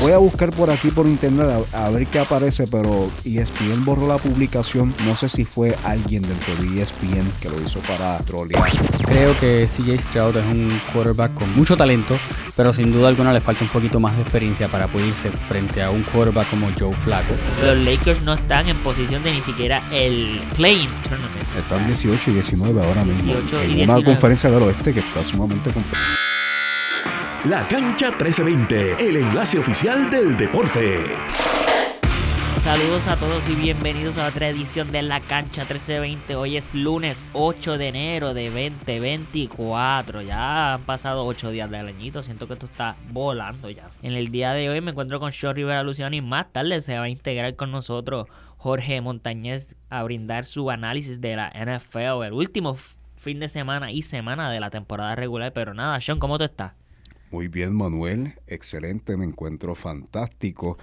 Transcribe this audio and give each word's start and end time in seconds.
Voy 0.00 0.12
a 0.12 0.18
buscar 0.18 0.50
por 0.50 0.70
aquí 0.70 0.90
por 0.90 1.06
internet 1.06 1.46
a, 1.74 1.90
ver 1.90 2.06
qué 2.06 2.20
aparece, 2.20 2.66
pero 2.66 2.90
ESPN 3.22 3.84
borró 3.84 4.08
la 4.08 4.16
publicación. 4.16 4.94
No 5.04 5.14
sé 5.14 5.28
si 5.28 5.44
fue 5.44 5.76
alguien 5.84 6.22
dentro 6.22 6.56
de 6.56 6.80
ESPN 6.80 7.30
que 7.38 7.50
lo 7.50 7.60
hizo 7.60 7.80
para 7.80 8.16
trolear. 8.20 8.62
Creo 9.04 9.38
que 9.38 9.68
CJ 9.68 9.98
Stroud 9.98 10.38
es 10.38 10.46
un 10.46 10.80
quarterback 10.94 11.34
con 11.34 11.54
mucho 11.54 11.76
talento, 11.76 12.16
pero 12.56 12.72
sin 12.72 12.90
duda 12.92 13.08
alguna 13.08 13.34
le 13.34 13.42
falta 13.42 13.62
un 13.62 13.68
poquito 13.68 14.00
más 14.00 14.16
de 14.16 14.22
experiencia 14.22 14.68
para 14.68 14.86
poder 14.86 15.08
irse 15.08 15.30
frente 15.48 15.82
a 15.82 15.90
un 15.90 16.00
quarterback 16.02 16.48
como 16.48 16.68
Joe 16.78 16.94
Flacco. 16.94 17.34
Los 17.62 17.76
Lakers 17.76 18.22
no 18.22 18.32
están 18.32 18.70
en 18.70 18.78
posición 18.78 19.22
de 19.22 19.32
ni 19.32 19.42
siquiera 19.42 19.82
el 19.92 20.40
playing 20.56 20.88
tournament. 21.06 21.56
Están 21.58 21.86
18 21.86 22.30
y 22.30 22.34
19 22.34 22.82
ahora 22.82 23.04
mismo. 23.04 23.34
en 23.62 23.90
una 23.90 24.02
conferencia 24.02 24.48
del 24.48 24.62
oeste 24.62 24.94
que 24.94 25.00
está 25.00 25.22
sumamente 25.24 25.70
complicada. 25.70 26.20
La 27.46 27.66
Cancha 27.66 28.10
1320, 28.10 29.08
el 29.08 29.16
enlace 29.16 29.58
oficial 29.58 30.10
del 30.10 30.36
deporte. 30.36 31.00
Saludos 32.62 33.08
a 33.08 33.16
todos 33.16 33.48
y 33.48 33.54
bienvenidos 33.54 34.18
a 34.18 34.26
otra 34.28 34.50
edición 34.50 34.92
de 34.92 35.00
La 35.00 35.20
Cancha 35.20 35.62
1320. 35.62 36.36
Hoy 36.36 36.58
es 36.58 36.74
lunes 36.74 37.24
8 37.32 37.78
de 37.78 37.88
enero 37.88 38.34
de 38.34 38.50
2024. 38.50 40.20
Ya 40.20 40.74
han 40.74 40.82
pasado 40.82 41.24
8 41.24 41.50
días 41.50 41.70
del 41.70 41.88
añito. 41.88 42.22
Siento 42.22 42.46
que 42.46 42.52
esto 42.52 42.66
está 42.66 42.96
volando 43.10 43.70
ya. 43.70 43.88
En 44.02 44.12
el 44.12 44.30
día 44.30 44.52
de 44.52 44.68
hoy 44.68 44.82
me 44.82 44.90
encuentro 44.90 45.18
con 45.18 45.32
Sean 45.32 45.56
Rivera 45.56 45.82
Luciano 45.82 46.14
y 46.14 46.20
más 46.20 46.52
tarde 46.52 46.82
se 46.82 46.98
va 46.98 47.04
a 47.04 47.08
integrar 47.08 47.56
con 47.56 47.70
nosotros 47.70 48.26
Jorge 48.58 49.00
Montañez 49.00 49.76
a 49.88 50.02
brindar 50.02 50.44
su 50.44 50.68
análisis 50.68 51.22
de 51.22 51.36
la 51.36 51.50
NFL, 51.54 52.22
el 52.22 52.34
último 52.34 52.76
fin 53.16 53.40
de 53.40 53.48
semana 53.48 53.92
y 53.92 54.02
semana 54.02 54.50
de 54.50 54.60
la 54.60 54.68
temporada 54.68 55.14
regular. 55.14 55.54
Pero 55.54 55.72
nada, 55.72 55.98
Sean, 56.02 56.18
¿cómo 56.18 56.36
tú 56.36 56.44
estás? 56.44 56.79
Muy 57.30 57.46
bien, 57.48 57.72
Manuel. 57.74 58.34
Excelente, 58.46 59.16
me 59.16 59.24
encuentro 59.24 59.74
fantástico. 59.74 60.78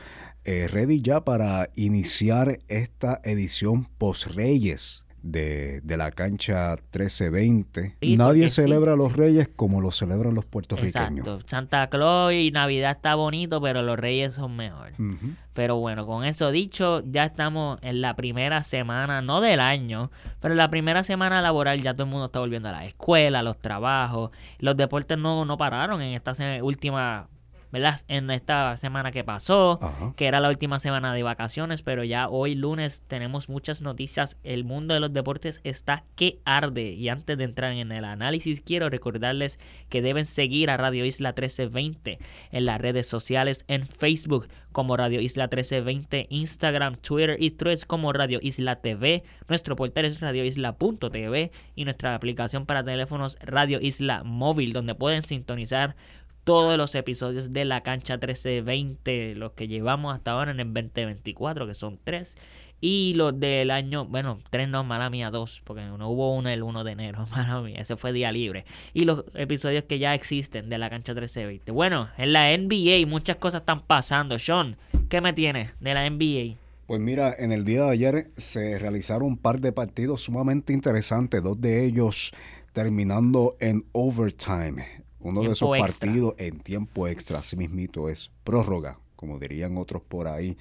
Eh, 0.45 0.67
ready 0.67 1.01
ya 1.01 1.25
para 1.25 1.69
iniciar 1.75 2.59
esta 2.69 3.19
edición 3.23 3.85
post-Reyes 3.97 5.03
de, 5.31 5.97
la 5.97 6.11
cancha 6.11 6.75
1320. 6.75 7.97
Nadie 8.15 8.49
celebra 8.49 8.93
a 8.93 8.95
los 8.95 9.13
Reyes 9.13 9.49
como 9.53 9.81
lo 9.81 9.91
celebran 9.91 10.33
los 10.35 10.45
puertorriqueños. 10.45 11.27
Exacto. 11.27 11.39
Santa 11.45 11.87
Claus 11.89 12.33
y 12.33 12.51
Navidad 12.51 12.91
está 12.91 13.15
bonito, 13.15 13.61
pero 13.61 13.81
los 13.81 13.97
Reyes 13.97 14.33
son 14.33 14.55
mejor. 14.55 14.93
Pero 15.53 15.77
bueno, 15.77 16.05
con 16.05 16.23
eso 16.23 16.51
dicho, 16.51 17.03
ya 17.05 17.25
estamos 17.25 17.79
en 17.81 18.01
la 18.01 18.15
primera 18.15 18.63
semana, 18.63 19.21
no 19.21 19.41
del 19.41 19.59
año, 19.59 20.11
pero 20.39 20.53
en 20.53 20.59
la 20.59 20.69
primera 20.69 21.03
semana 21.03 21.41
laboral 21.41 21.81
ya 21.81 21.93
todo 21.93 22.03
el 22.03 22.11
mundo 22.11 22.25
está 22.27 22.39
volviendo 22.39 22.69
a 22.69 22.73
la 22.73 22.85
escuela, 22.85 23.39
a 23.39 23.43
los 23.43 23.57
trabajos. 23.57 24.31
Los 24.59 24.77
deportes 24.77 25.17
no, 25.17 25.45
no 25.45 25.57
pararon 25.57 26.01
en 26.01 26.13
esta 26.13 26.35
última 26.61 27.27
¿verdad? 27.71 28.01
En 28.07 28.29
esta 28.31 28.77
semana 28.77 29.11
que 29.11 29.23
pasó, 29.23 29.79
que 30.15 30.27
era 30.27 30.39
la 30.39 30.49
última 30.49 30.79
semana 30.79 31.13
de 31.13 31.23
vacaciones, 31.23 31.81
pero 31.81 32.03
ya 32.03 32.29
hoy 32.29 32.55
lunes 32.55 33.03
tenemos 33.07 33.49
muchas 33.49 33.81
noticias. 33.81 34.37
El 34.43 34.63
mundo 34.63 34.93
de 34.93 34.99
los 34.99 35.13
deportes 35.13 35.61
está 35.63 36.03
que 36.15 36.39
arde. 36.45 36.91
Y 36.91 37.09
antes 37.09 37.37
de 37.37 37.43
entrar 37.43 37.73
en 37.73 37.91
el 37.91 38.05
análisis, 38.05 38.61
quiero 38.61 38.89
recordarles 38.89 39.59
que 39.89 40.01
deben 40.01 40.25
seguir 40.25 40.69
a 40.69 40.77
Radio 40.77 41.05
Isla 41.05 41.29
1320 41.29 42.19
en 42.51 42.65
las 42.65 42.79
redes 42.79 43.07
sociales, 43.07 43.65
en 43.67 43.85
Facebook 43.87 44.47
como 44.71 44.95
Radio 44.95 45.21
Isla 45.21 45.45
1320, 45.45 46.27
Instagram, 46.29 46.97
Twitter 46.97 47.35
y 47.39 47.49
Threads 47.49 47.85
como 47.85 48.13
Radio 48.13 48.37
Isla 48.43 48.75
TV. 48.75 49.23
Nuestro 49.47 49.75
portal 49.75 50.05
es 50.05 50.19
radioisla.tv 50.19 51.51
y 51.75 51.83
nuestra 51.83 52.13
aplicación 52.13 52.67
para 52.67 52.83
teléfonos 52.83 53.37
Radio 53.41 53.79
Isla 53.81 54.23
Móvil, 54.23 54.73
donde 54.73 54.93
pueden 54.93 55.23
sintonizar 55.23 55.95
todos 56.47 56.77
los 56.77 56.95
episodios 56.95 57.51
de 57.51 57.65
la 57.65 57.81
cancha 57.81 58.13
1320, 58.13 59.35
los 59.35 59.51
que 59.51 59.67
llevamos 59.67 60.15
hasta 60.15 60.31
ahora 60.31 60.51
en 60.51 60.61
el 60.61 60.73
2024, 60.73 61.67
que 61.67 61.73
son 61.73 61.99
tres. 62.01 62.37
Y 62.79 63.15
los 63.17 63.37
del 63.37 63.69
año, 63.69 64.05
bueno, 64.05 64.39
tres 64.49 64.69
no, 64.69 64.85
mala 64.85 65.09
mía, 65.09 65.29
dos, 65.29 65.61
porque 65.65 65.81
no 65.81 66.09
hubo 66.09 66.33
uno 66.33 66.47
el 66.47 66.63
1 66.63 66.85
de 66.85 66.91
enero, 66.93 67.25
mala 67.31 67.59
mía, 67.59 67.79
ese 67.79 67.97
fue 67.97 68.13
día 68.13 68.31
libre. 68.31 68.63
Y 68.93 69.03
los 69.03 69.25
episodios 69.33 69.83
que 69.83 69.99
ya 69.99 70.15
existen 70.15 70.69
de 70.69 70.77
la 70.77 70.89
cancha 70.89 71.11
1320. 71.13 71.69
Bueno, 71.73 72.07
en 72.17 72.31
la 72.31 72.57
NBA 72.57 73.05
muchas 73.07 73.35
cosas 73.35 73.59
están 73.59 73.81
pasando. 73.81 74.39
Sean, 74.39 74.77
¿qué 75.09 75.19
me 75.19 75.33
tienes 75.33 75.73
de 75.81 75.93
la 75.93 76.09
NBA? 76.09 76.55
Pues 76.85 77.01
mira, 77.01 77.35
en 77.37 77.51
el 77.51 77.65
día 77.65 77.83
de 77.83 77.91
ayer 77.91 78.31
se 78.37 78.79
realizaron 78.79 79.27
un 79.27 79.37
par 79.37 79.59
de 79.59 79.73
partidos 79.73 80.21
sumamente 80.21 80.71
interesantes, 80.71 81.43
dos 81.43 81.59
de 81.59 81.83
ellos 81.83 82.31
terminando 82.71 83.57
en 83.59 83.83
overtime. 83.91 85.06
Uno 85.27 85.41
de 85.41 85.51
esos 85.51 85.77
partidos 85.77 86.35
en 86.37 86.59
tiempo 86.61 87.05
extra, 87.05 87.39
así 87.39 87.57
mismito 87.57 88.07
es 88.07 88.31
prórroga, 88.45 88.97
como 89.17 89.37
dirían 89.39 89.77
otros 89.77 90.01
por 90.01 90.25
ahí. 90.25 90.57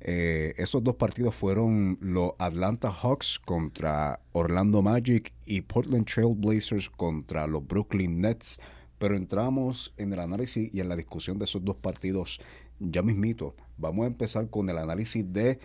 Eh, 0.00 0.52
esos 0.56 0.82
dos 0.82 0.96
partidos 0.96 1.32
fueron 1.32 1.96
los 2.00 2.32
Atlanta 2.38 2.90
Hawks 2.90 3.38
contra 3.38 4.18
Orlando 4.32 4.82
Magic 4.82 5.32
y 5.46 5.60
Portland 5.60 6.06
Trail 6.06 6.34
Blazers 6.34 6.90
contra 6.90 7.46
los 7.46 7.64
Brooklyn 7.64 8.20
Nets. 8.20 8.58
Pero 8.98 9.14
entramos 9.14 9.94
en 9.96 10.12
el 10.12 10.18
análisis 10.18 10.68
y 10.74 10.80
en 10.80 10.88
la 10.88 10.96
discusión 10.96 11.38
de 11.38 11.44
esos 11.44 11.64
dos 11.64 11.76
partidos 11.76 12.40
ya 12.80 13.02
mismito. 13.02 13.54
Vamos 13.78 14.02
a 14.02 14.08
empezar 14.08 14.50
con 14.50 14.68
el 14.70 14.78
análisis 14.78 15.24
de 15.32 15.60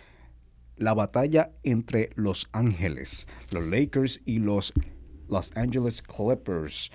la 0.76 0.94
batalla 0.94 1.50
entre 1.64 2.10
Los 2.14 2.48
Ángeles, 2.52 3.26
los 3.50 3.66
Lakers 3.66 4.20
y 4.24 4.38
los 4.38 4.72
Los 5.28 5.50
Angeles 5.56 6.00
Clippers. 6.00 6.92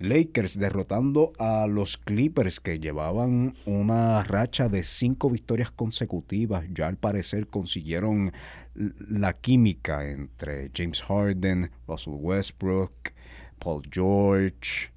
Lakers 0.00 0.58
derrotando 0.58 1.34
a 1.38 1.66
los 1.66 1.98
Clippers 1.98 2.58
que 2.58 2.80
llevaban 2.80 3.54
una 3.66 4.22
racha 4.22 4.70
de 4.70 4.82
cinco 4.82 5.28
victorias 5.28 5.70
consecutivas. 5.70 6.64
Ya 6.72 6.86
al 6.86 6.96
parecer 6.96 7.48
consiguieron 7.48 8.32
la 8.74 9.34
química 9.34 10.08
entre 10.08 10.70
James 10.74 11.02
Harden, 11.02 11.70
Russell 11.86 12.14
Westbrook, 12.16 13.12
Paul 13.58 13.82
George, 13.90 14.90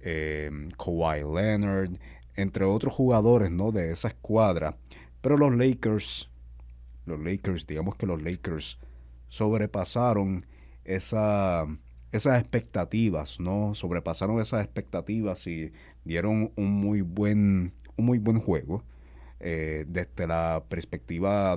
eh, 0.00 0.50
Kawhi 0.78 1.18
Leonard, 1.18 1.90
entre 2.34 2.64
otros 2.64 2.94
jugadores 2.94 3.50
¿no? 3.50 3.72
de 3.72 3.92
esa 3.92 4.08
escuadra. 4.08 4.78
Pero 5.20 5.36
los 5.36 5.54
Lakers, 5.54 6.30
los 7.04 7.20
Lakers, 7.20 7.66
digamos 7.66 7.96
que 7.96 8.06
los 8.06 8.22
Lakers 8.22 8.78
sobrepasaron 9.28 10.46
esa 10.84 11.66
esas 12.16 12.40
expectativas, 12.40 13.40
¿no? 13.40 13.74
Sobrepasaron 13.74 14.40
esas 14.40 14.64
expectativas 14.64 15.46
y 15.46 15.72
dieron 16.04 16.52
un 16.56 16.72
muy 16.72 17.00
buen, 17.00 17.72
un 17.96 18.04
muy 18.06 18.18
buen 18.18 18.40
juego 18.40 18.82
eh, 19.40 19.84
desde 19.88 20.26
la 20.26 20.64
perspectiva, 20.68 21.56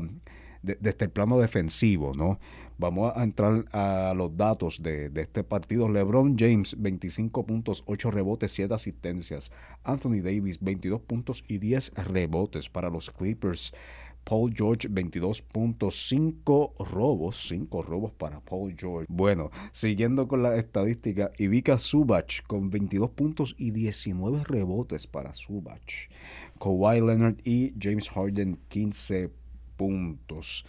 desde 0.62 1.06
el 1.06 1.12
plano 1.12 1.40
defensivo, 1.40 2.14
¿no? 2.14 2.40
Vamos 2.78 3.12
a 3.14 3.24
entrar 3.24 3.66
a 3.74 4.14
los 4.16 4.38
datos 4.38 4.82
de, 4.82 5.10
de, 5.10 5.24
este 5.24 5.44
partido. 5.44 5.90
LeBron 5.90 6.38
James, 6.38 6.76
25 6.80 7.46
puntos, 7.46 7.84
8 7.88 8.10
rebotes, 8.10 8.54
7 8.54 8.74
asistencias. 8.74 9.52
Anthony 9.84 10.22
Davis, 10.24 10.60
22 10.62 11.02
puntos 11.02 11.44
y 11.50 11.58
10 11.58 11.92
rebotes 11.96 12.70
para 12.70 12.90
los 12.90 13.10
Clippers. 13.10 13.74
Paul 14.24 14.54
George 14.56 14.88
22.5 14.90 16.74
robos, 16.92 17.48
5 17.48 17.82
robos 17.82 18.12
para 18.14 18.40
Paul 18.40 18.76
George. 18.78 19.08
Bueno, 19.10 19.50
siguiendo 19.72 20.28
con 20.28 20.44
la 20.44 20.56
estadística, 20.56 21.32
Ivica 21.38 21.78
Subach 21.78 22.44
con 22.48 22.70
22 22.70 23.10
puntos 23.12 23.56
y 23.58 23.72
19 23.72 24.44
rebotes 24.44 25.08
para 25.08 25.34
Subach. 25.34 26.10
Kawhi 26.60 27.02
Leonard 27.02 27.38
y 27.44 27.74
James 27.80 28.10
Harden 28.10 28.60
15 28.68 29.32
puntos. 29.78 30.66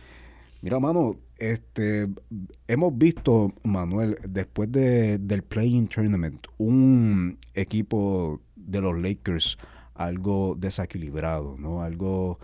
Mira, 0.62 0.78
mano, 0.78 1.16
este, 1.38 2.08
hemos 2.68 2.96
visto, 2.98 3.54
Manuel, 3.62 4.18
después 4.28 4.70
de, 4.70 5.18
del 5.18 5.42
Playing 5.42 5.88
Tournament, 5.88 6.46
un 6.58 7.38
equipo 7.54 8.40
de 8.56 8.80
los 8.82 8.98
Lakers 8.98 9.56
algo 9.94 10.54
desequilibrado, 10.58 11.56
¿no? 11.58 11.82
Algo, 11.82 12.38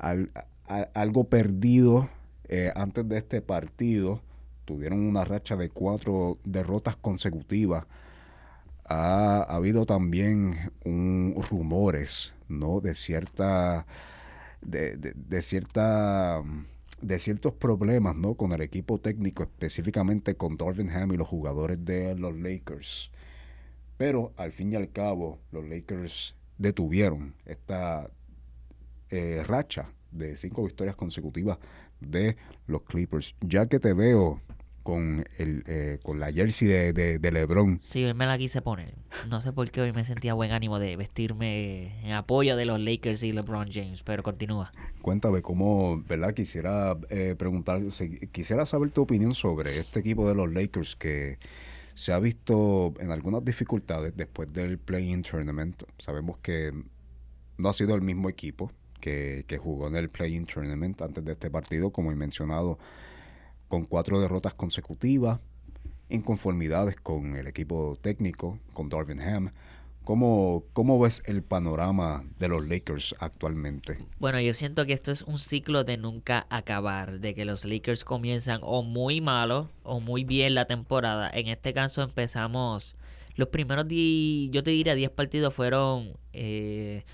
algo 0.00 1.24
perdido 1.24 2.08
eh, 2.48 2.72
antes 2.74 3.08
de 3.08 3.18
este 3.18 3.42
partido. 3.42 4.20
Tuvieron 4.64 5.00
una 5.00 5.24
racha 5.24 5.56
de 5.56 5.68
cuatro 5.68 6.38
derrotas 6.44 6.96
consecutivas. 6.96 7.86
Ha, 8.84 9.42
habido 9.42 9.86
también 9.86 10.72
un, 10.84 11.34
rumores, 11.50 12.34
¿no? 12.48 12.80
De 12.80 12.94
cierta, 12.94 13.86
de, 14.62 15.42
cierta, 15.42 16.42
de 17.00 17.18
ciertos 17.20 17.54
problemas, 17.54 18.16
¿no? 18.16 18.34
Con 18.34 18.52
el 18.52 18.62
equipo 18.62 18.98
técnico, 18.98 19.44
específicamente 19.44 20.34
con 20.34 20.56
Darvin 20.56 20.90
Ham 20.90 21.12
y 21.12 21.16
los 21.16 21.28
jugadores 21.28 21.84
de 21.84 22.16
los 22.16 22.36
Lakers. 22.36 23.10
Pero 23.96 24.32
al 24.36 24.52
fin 24.52 24.72
y 24.72 24.76
al 24.76 24.90
cabo, 24.90 25.38
los 25.52 25.68
Lakers 25.68 26.34
detuvieron 26.58 27.34
esta 27.44 28.10
eh, 29.10 29.42
racha 29.46 29.92
de 30.10 30.36
cinco 30.36 30.64
victorias 30.64 30.96
consecutivas 30.96 31.58
de 32.00 32.36
los 32.66 32.82
Clippers. 32.82 33.34
Ya 33.40 33.66
que 33.66 33.78
te 33.78 33.92
veo 33.92 34.40
con 34.82 35.24
el 35.38 35.62
eh, 35.66 35.98
con 36.02 36.20
la 36.20 36.32
jersey 36.32 36.66
de, 36.66 37.18
de, 37.18 37.32
LeBron. 37.32 37.80
Sí, 37.82 38.04
me 38.14 38.26
la 38.26 38.38
quise 38.38 38.62
poner. 38.62 38.94
No 39.28 39.40
sé 39.40 39.52
por 39.52 39.70
qué 39.70 39.82
hoy 39.82 39.92
me 39.92 40.04
sentía 40.04 40.34
buen 40.34 40.52
ánimo 40.52 40.78
de 40.78 40.96
vestirme 40.96 42.00
en 42.04 42.12
apoyo 42.12 42.56
de 42.56 42.64
los 42.64 42.80
Lakers 42.80 43.22
y 43.22 43.32
LeBron 43.32 43.70
James, 43.70 44.02
pero 44.02 44.22
continúa. 44.22 44.72
Cuéntame 45.02 45.42
cómo, 45.42 46.02
¿verdad? 46.08 46.34
Quisiera 46.34 46.96
eh, 47.10 47.34
preguntar, 47.38 47.80
quisiera 48.32 48.66
saber 48.66 48.90
tu 48.90 49.02
opinión 49.02 49.34
sobre 49.34 49.78
este 49.78 50.00
equipo 50.00 50.28
de 50.28 50.34
los 50.34 50.52
Lakers 50.52 50.96
que 50.96 51.38
se 51.94 52.12
ha 52.12 52.18
visto 52.18 52.94
en 52.98 53.10
algunas 53.10 53.44
dificultades 53.44 54.16
después 54.16 54.52
del 54.52 54.78
Play-In 54.78 55.22
Tournament. 55.22 55.82
Sabemos 55.98 56.38
que 56.38 56.72
no 57.58 57.68
ha 57.68 57.72
sido 57.74 57.94
el 57.94 58.00
mismo 58.00 58.28
equipo 58.28 58.72
que, 59.00 59.44
jugó 59.60 59.88
en 59.88 59.96
el 59.96 60.08
Play-In 60.08 60.46
Tournament 60.46 61.00
antes 61.02 61.24
de 61.24 61.32
este 61.32 61.50
partido, 61.50 61.90
como 61.90 62.12
he 62.12 62.14
mencionado 62.14 62.78
con 63.68 63.84
cuatro 63.84 64.20
derrotas 64.20 64.54
consecutivas, 64.54 65.40
inconformidades 66.08 66.96
con 66.96 67.36
el 67.36 67.46
equipo 67.46 67.98
técnico, 68.00 68.58
con 68.72 68.88
Darvin 68.88 69.20
Ham. 69.20 69.52
¿Cómo, 70.04 70.64
¿Cómo 70.72 70.98
ves 70.98 71.22
el 71.26 71.42
panorama 71.42 72.24
de 72.38 72.48
los 72.48 72.66
Lakers 72.66 73.14
actualmente? 73.20 73.98
Bueno, 74.18 74.40
yo 74.40 74.54
siento 74.54 74.86
que 74.86 74.92
esto 74.92 75.12
es 75.12 75.22
un 75.22 75.38
ciclo 75.38 75.84
de 75.84 75.98
nunca 75.98 76.46
acabar, 76.50 77.20
de 77.20 77.34
que 77.34 77.44
los 77.44 77.64
Lakers 77.64 78.02
comienzan 78.02 78.60
o 78.62 78.82
muy 78.82 79.20
malo 79.20 79.70
o 79.82 80.00
muy 80.00 80.24
bien 80.24 80.54
la 80.54 80.64
temporada. 80.64 81.30
En 81.32 81.48
este 81.48 81.74
caso 81.74 82.02
empezamos, 82.02 82.96
los 83.36 83.48
primeros, 83.48 83.86
yo 83.88 84.62
te 84.62 84.70
diría 84.70 84.94
10 84.94 85.10
partidos 85.10 85.54
fueron 85.54 86.16
eh, 86.32 87.04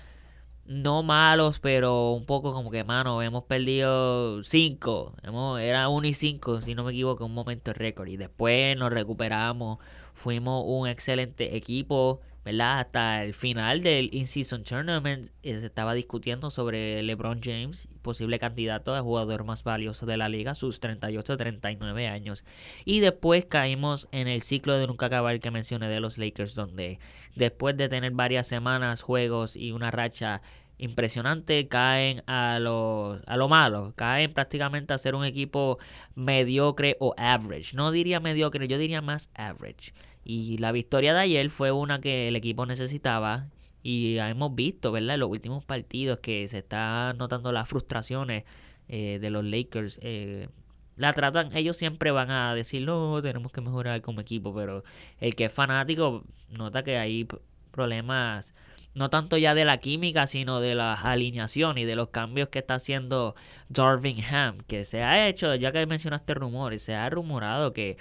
no 0.67 1.01
malos, 1.03 1.59
pero 1.59 2.11
un 2.11 2.25
poco 2.25 2.53
como 2.53 2.69
que, 2.71 2.83
mano, 2.83 3.21
hemos 3.21 3.43
perdido 3.45 4.43
5. 4.43 5.13
Era 5.59 5.89
1 5.89 6.07
y 6.07 6.13
5, 6.13 6.61
si 6.61 6.75
no 6.75 6.83
me 6.83 6.91
equivoco, 6.91 7.25
un 7.25 7.33
momento 7.33 7.73
récord. 7.73 8.07
Y 8.07 8.17
después 8.17 8.77
nos 8.77 8.91
recuperamos. 8.91 9.79
Fuimos 10.13 10.63
un 10.65 10.87
excelente 10.87 11.55
equipo, 11.55 12.21
Hasta 12.47 13.23
el 13.23 13.33
final 13.33 13.81
del 13.81 14.09
In-Season 14.13 14.63
Tournament 14.63 15.31
eh, 15.43 15.59
se 15.59 15.65
estaba 15.65 15.93
discutiendo 15.93 16.49
sobre 16.49 17.03
LeBron 17.03 17.41
James, 17.43 17.89
posible 18.01 18.39
candidato 18.39 18.95
a 18.95 19.01
jugador 19.01 19.43
más 19.43 19.63
valioso 19.63 20.05
de 20.05 20.15
la 20.15 20.29
liga, 20.29 20.55
sus 20.55 20.79
38-39 20.79 22.09
años. 22.09 22.45
Y 22.85 23.01
después 23.01 23.45
caímos 23.45 24.07
en 24.11 24.29
el 24.29 24.41
ciclo 24.41 24.77
de 24.77 24.87
nunca 24.87 25.07
acabar 25.07 25.39
que 25.41 25.51
mencioné 25.51 25.89
de 25.89 25.99
los 25.99 26.17
Lakers, 26.17 26.55
donde 26.55 26.99
después 27.35 27.75
de 27.75 27.89
tener 27.89 28.11
varias 28.13 28.47
semanas, 28.47 29.01
juegos 29.01 29.57
y 29.57 29.71
una 29.71 29.91
racha 29.91 30.41
impresionante, 30.77 31.67
caen 31.67 32.23
a 32.27 32.59
lo, 32.59 33.19
a 33.25 33.35
lo 33.35 33.49
malo, 33.49 33.93
caen 33.95 34.33
prácticamente 34.33 34.93
a 34.93 34.97
ser 34.97 35.15
un 35.15 35.25
equipo 35.25 35.79
mediocre 36.15 36.95
o 36.99 37.13
average. 37.17 37.75
No 37.75 37.91
diría 37.91 38.19
mediocre, 38.19 38.67
yo 38.67 38.77
diría 38.77 39.01
más 39.01 39.29
average. 39.33 39.91
Y 40.29 40.57
la 40.57 40.73
victoria 40.73 41.13
de 41.13 41.21
ayer 41.21 41.49
fue 41.49 41.71
una 41.71 42.01
que 42.01 42.27
el 42.27 42.35
equipo 42.35 42.65
necesitaba 42.65 43.47
y 43.81 44.17
hemos 44.17 44.53
visto, 44.55 44.91
¿verdad? 44.91 45.13
En 45.13 45.21
los 45.21 45.29
últimos 45.29 45.63
partidos 45.63 46.19
que 46.19 46.45
se 46.49 46.57
están 46.57 47.17
notando 47.17 47.53
las 47.53 47.69
frustraciones 47.69 48.43
eh, 48.89 49.19
de 49.21 49.29
los 49.29 49.45
Lakers. 49.45 49.99
Eh, 50.03 50.49
la 50.97 51.13
tratan, 51.13 51.55
ellos 51.55 51.77
siempre 51.77 52.11
van 52.11 52.29
a 52.29 52.53
decir, 52.55 52.81
no, 52.81 53.21
tenemos 53.21 53.53
que 53.53 53.61
mejorar 53.61 54.01
como 54.01 54.19
equipo, 54.19 54.53
pero 54.53 54.83
el 55.21 55.33
que 55.33 55.45
es 55.45 55.51
fanático 55.53 56.25
nota 56.49 56.83
que 56.83 56.97
hay 56.97 57.25
problemas, 57.71 58.53
no 58.95 59.09
tanto 59.09 59.37
ya 59.37 59.55
de 59.55 59.63
la 59.63 59.77
química, 59.77 60.27
sino 60.27 60.59
de 60.59 60.75
la 60.75 60.93
alineación 60.93 61.77
y 61.77 61.85
de 61.85 61.95
los 61.95 62.09
cambios 62.09 62.49
que 62.49 62.59
está 62.59 62.75
haciendo 62.75 63.33
Darvin 63.69 64.21
Ham, 64.25 64.57
que 64.67 64.83
se 64.83 65.03
ha 65.03 65.29
hecho, 65.29 65.55
ya 65.55 65.71
que 65.71 65.85
mencionaste 65.85 66.33
rumores, 66.33 66.83
se 66.83 66.95
ha 66.95 67.09
rumorado 67.09 67.71
que 67.71 67.95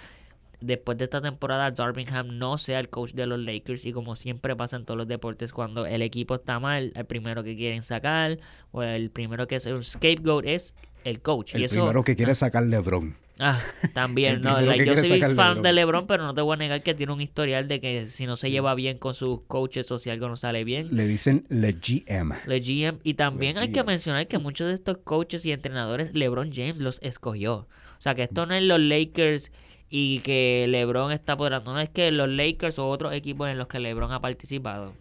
después 0.61 0.99
de 0.99 1.05
esta 1.05 1.21
temporada 1.21 1.71
Darvin 1.71 2.09
Ham 2.11 2.39
no 2.39 2.59
sea 2.59 2.81
el 2.81 2.89
coach 2.89 3.13
de 3.13 3.27
los 3.27 3.39
Lakers 3.39 3.85
y 3.85 3.93
como 3.93 4.17
siempre 4.17 4.57
pasa 4.57 4.77
en 4.77 4.85
todos 4.85 4.99
los 4.99 5.09
deportes 5.09 5.53
cuando 5.53 5.87
el 5.87 6.03
equipo 6.03 6.37
está 6.37 6.61
mal, 6.61 6.93
el 6.95 7.05
primero 7.05 7.45
que 7.45 7.57
quieren 7.57 7.83
sacar 7.83 8.39
o 8.73 8.83
el 8.83 9.11
primero 9.11 9.47
que 9.47 9.57
es 9.57 9.67
un 9.67 9.83
scapegoat 9.83 10.47
es 10.47 10.75
el 11.05 11.21
coach. 11.21 11.55
El 11.55 11.69
primero 11.69 12.03
que 12.03 12.17
quiere 12.17 12.35
sacar 12.35 12.65
LeBron. 12.65 13.15
Ah, 13.39 13.61
también, 13.93 14.41
no, 14.43 14.61
yo 14.75 14.97
soy 14.97 15.21
fan 15.21 15.63
de 15.63 15.73
LeBron, 15.73 16.07
pero 16.07 16.25
no 16.25 16.35
te 16.35 16.41
voy 16.41 16.55
a 16.55 16.57
negar 16.57 16.83
que 16.83 16.95
tiene 16.95 17.13
un 17.13 17.21
historial 17.21 17.69
de 17.69 17.81
que 17.81 18.07
si 18.07 18.27
no 18.27 18.37
se 18.37 18.51
lleva 18.51 18.75
bien 18.75 18.99
con 18.99 19.15
sus 19.15 19.43
coaches 19.43 19.91
o 19.91 19.99
si 19.99 20.11
algo 20.11 20.29
no 20.29 20.37
sale 20.37 20.65
bien. 20.65 20.89
Le 20.91 21.07
dicen 21.07 21.45
le 21.49 21.73
GM. 21.73 22.35
Le 22.47 22.61
GM. 22.61 22.99
Y 23.03 23.15
también 23.15 23.59
hay 23.59 23.73
que 23.73 23.85
mencionar 23.85 24.27
que 24.27 24.39
muchos 24.39 24.69
de 24.69 24.75
estos 24.75 24.99
coaches 24.99 25.45
y 25.45 25.53
entrenadores, 25.53 26.15
LeBron 26.15 26.51
James 26.53 26.79
los 26.79 26.99
escogió. 27.03 27.67
O 27.99 28.01
sea, 28.01 28.15
que 28.15 28.23
esto 28.23 28.47
no 28.47 28.55
es 28.55 28.63
los 28.63 28.81
Lakers 28.81 29.53
y 29.89 30.21
que 30.21 30.67
LeBron 30.69 31.13
está 31.13 31.35
apoderando. 31.35 31.73
No 31.73 31.81
es 31.81 31.89
que 31.89 32.11
los 32.11 32.29
Lakers 32.29 32.79
o 32.79 32.89
otros 32.89 33.13
equipos 33.13 33.49
en 33.49 33.59
los 33.59 33.67
que 33.67 33.81
LeBron 33.81 34.13
ha 34.13 34.21
participado 34.21 34.95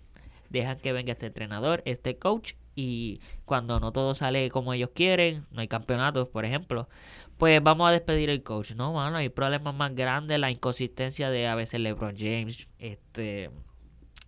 dejan 0.49 0.79
que 0.79 0.93
venga 0.93 1.11
este 1.11 1.27
entrenador, 1.27 1.81
este 1.85 2.17
coach 2.17 2.53
y 2.75 3.19
cuando 3.45 3.79
no 3.79 3.91
todo 3.91 4.15
sale 4.15 4.49
como 4.49 4.73
ellos 4.73 4.89
quieren, 4.93 5.45
no 5.51 5.61
hay 5.61 5.67
campeonatos, 5.67 6.27
por 6.27 6.45
ejemplo, 6.45 6.89
pues 7.37 7.61
vamos 7.63 7.89
a 7.89 7.91
despedir 7.91 8.29
el 8.29 8.43
coach. 8.43 8.71
No, 8.71 8.93
mano, 8.93 9.17
hay 9.17 9.29
problemas 9.29 9.73
más 9.75 9.95
grandes, 9.95 10.39
la 10.39 10.51
inconsistencia 10.51 11.29
de 11.29 11.47
a 11.47 11.55
veces 11.55 11.79
LeBron 11.79 12.15
James, 12.17 12.67
este 12.79 13.49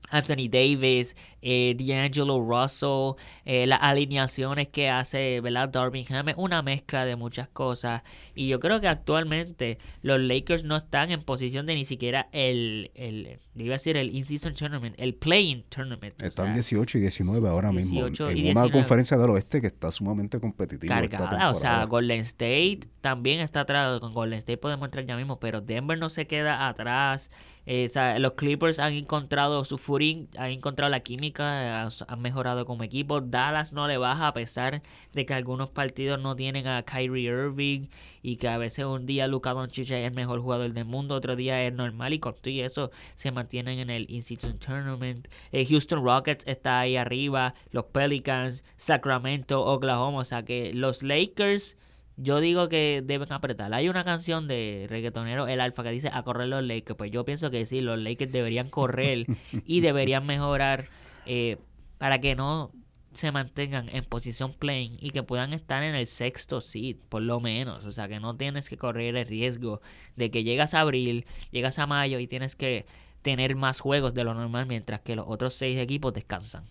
Anthony 0.09 0.49
Davis, 0.49 1.15
eh, 1.41 1.75
D'Angelo 1.77 2.39
Russell, 2.39 3.15
eh, 3.45 3.67
las 3.67 3.79
alineaciones 3.81 4.67
que 4.67 4.89
hace 4.89 5.41
¿verdad? 5.41 5.75
Ham, 5.75 6.29
es 6.29 6.35
una 6.37 6.61
mezcla 6.61 7.05
de 7.05 7.15
muchas 7.15 7.47
cosas. 7.47 8.03
Y 8.35 8.47
yo 8.47 8.59
creo 8.59 8.81
que 8.81 8.87
actualmente 8.87 9.77
los 10.01 10.19
Lakers 10.19 10.63
no 10.63 10.77
están 10.77 11.11
en 11.11 11.21
posición 11.21 11.65
de 11.65 11.75
ni 11.75 11.85
siquiera 11.85 12.29
el, 12.31 12.91
el 12.95 13.39
iba 13.55 13.73
a 13.73 13.77
decir 13.77 13.97
el 13.97 14.15
in-season 14.15 14.53
tournament, 14.53 14.95
el 14.97 15.13
playing 15.13 15.63
tournament. 15.69 16.21
Están 16.21 16.53
18 16.53 16.97
y 16.97 17.01
19 17.01 17.49
ahora 17.49 17.71
mismo. 17.71 18.07
En 18.07 18.57
una 18.57 18.71
conferencia 18.71 19.17
del 19.17 19.29
oeste 19.31 19.61
que 19.61 19.67
está 19.67 19.91
sumamente 19.91 20.39
competitiva. 20.39 20.95
Cargada, 20.95 21.49
o 21.49 21.55
sea, 21.55 21.85
Golden 21.85 22.21
State 22.21 22.81
también 23.01 23.39
está 23.39 23.61
atrás. 23.61 23.99
Con 23.99 24.13
Golden 24.13 24.39
State 24.39 24.57
podemos 24.57 24.85
entrar 24.85 25.05
ya 25.05 25.15
mismo, 25.17 25.39
pero 25.39 25.61
Denver 25.61 25.97
no 25.97 26.09
se 26.09 26.27
queda 26.27 26.67
atrás. 26.67 27.29
Eh, 27.69 27.91
los 28.19 28.31
Clippers 28.33 28.79
han 28.79 28.93
encontrado 28.93 29.65
su 29.65 29.77
footing, 29.77 30.29
han 30.37 30.51
encontrado 30.51 30.89
la 30.89 31.01
química, 31.01 31.83
han 31.83 32.21
mejorado 32.21 32.65
como 32.65 32.83
equipo. 32.83 33.19
Dallas 33.19 33.73
no 33.73 33.89
le 33.89 33.97
baja 33.97 34.29
a 34.29 34.33
pesar 34.33 34.81
de 35.11 35.25
que 35.25 35.33
algunos 35.33 35.69
partidos 35.69 36.17
no 36.21 36.33
tienen 36.37 36.65
a 36.65 36.83
Kyrie 36.83 37.25
Irving 37.25 37.87
y 38.23 38.37
que 38.37 38.47
a 38.47 38.57
veces 38.57 38.85
un 38.85 39.05
día 39.05 39.27
Luka 39.27 39.53
Doncic 39.53 39.91
es 39.91 40.07
el 40.07 40.13
mejor 40.13 40.39
jugador 40.39 40.71
del 40.71 40.85
mundo, 40.85 41.15
otro 41.15 41.35
día 41.35 41.61
es 41.65 41.73
normal 41.73 42.13
y 42.13 42.19
con 42.19 42.35
todo 42.35 42.53
eso 42.53 42.89
se 43.15 43.31
mantienen 43.31 43.79
en 43.79 43.89
el 43.89 44.05
in-season 44.09 44.59
tournament. 44.59 45.27
Eh, 45.51 45.65
Houston 45.65 46.01
Rockets 46.01 46.47
está 46.47 46.79
ahí 46.79 46.95
arriba, 46.95 47.53
los 47.71 47.85
Pelicans, 47.85 48.63
Sacramento, 48.77 49.65
Oklahoma, 49.65 50.19
o 50.19 50.23
sea 50.23 50.45
que 50.45 50.73
los 50.73 51.03
Lakers 51.03 51.75
yo 52.17 52.41
digo 52.41 52.67
que 52.67 53.03
deben 53.05 53.31
apretar. 53.31 53.73
Hay 53.73 53.89
una 53.89 54.03
canción 54.03 54.47
de 54.47 54.87
reggaetonero 54.89 55.47
El 55.47 55.61
Alfa 55.61 55.83
que 55.83 55.91
dice 55.91 56.09
a 56.11 56.23
correr 56.23 56.47
los 56.47 56.63
Lakers. 56.63 56.97
Pues 56.97 57.11
yo 57.11 57.23
pienso 57.23 57.51
que 57.51 57.65
sí, 57.65 57.79
los 57.79 57.99
Lakers 57.99 58.31
deberían 58.31 58.69
correr 58.69 59.27
y 59.65 59.79
deberían 59.81 60.25
mejorar 60.25 60.89
eh, 61.27 61.57
para 61.99 62.19
que 62.19 62.35
no 62.35 62.71
se 63.13 63.31
mantengan 63.31 63.89
en 63.89 64.03
posición 64.03 64.53
playing 64.53 64.97
y 64.99 65.11
que 65.11 65.23
puedan 65.23 65.53
estar 65.53 65.83
en 65.83 65.95
el 65.95 66.07
sexto 66.07 66.59
seed, 66.59 66.97
por 67.07 67.21
lo 67.21 67.39
menos. 67.39 67.85
O 67.85 67.91
sea, 67.91 68.07
que 68.07 68.19
no 68.19 68.35
tienes 68.35 68.67
que 68.67 68.77
correr 68.77 69.15
el 69.15 69.25
riesgo 69.25 69.81
de 70.15 70.31
que 70.31 70.43
llegas 70.43 70.73
a 70.73 70.81
abril, 70.81 71.25
llegas 71.51 71.77
a 71.77 71.85
mayo 71.85 72.19
y 72.19 72.27
tienes 72.27 72.55
que 72.55 72.87
tener 73.21 73.55
más 73.55 73.79
juegos 73.79 74.13
de 74.13 74.23
lo 74.23 74.33
normal 74.33 74.65
mientras 74.65 75.01
que 75.01 75.15
los 75.15 75.25
otros 75.27 75.53
seis 75.53 75.77
equipos 75.77 76.13
descansan. 76.13 76.65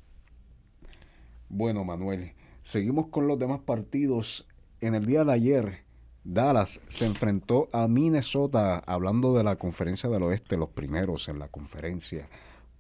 Bueno, 1.49 1.85
Manuel, 1.85 2.33
seguimos 2.65 3.09
con 3.09 3.29
los 3.29 3.38
demás 3.38 3.61
partidos 3.65 4.47
en 4.80 4.95
el 4.95 5.04
día 5.04 5.25
de 5.25 5.33
ayer, 5.33 5.85
Dallas 6.25 6.80
se 6.88 7.06
enfrentó 7.06 7.68
a 7.73 7.87
Minnesota, 7.88 8.78
hablando 8.78 9.37
de 9.37 9.45
la 9.45 9.56
conferencia 9.56 10.11
del 10.11 10.25
oeste, 10.25 10.56
los 10.56 10.71
primeros 10.71 11.28
en 11.28 11.38
la 11.38 11.49
conferencia, 11.49 12.28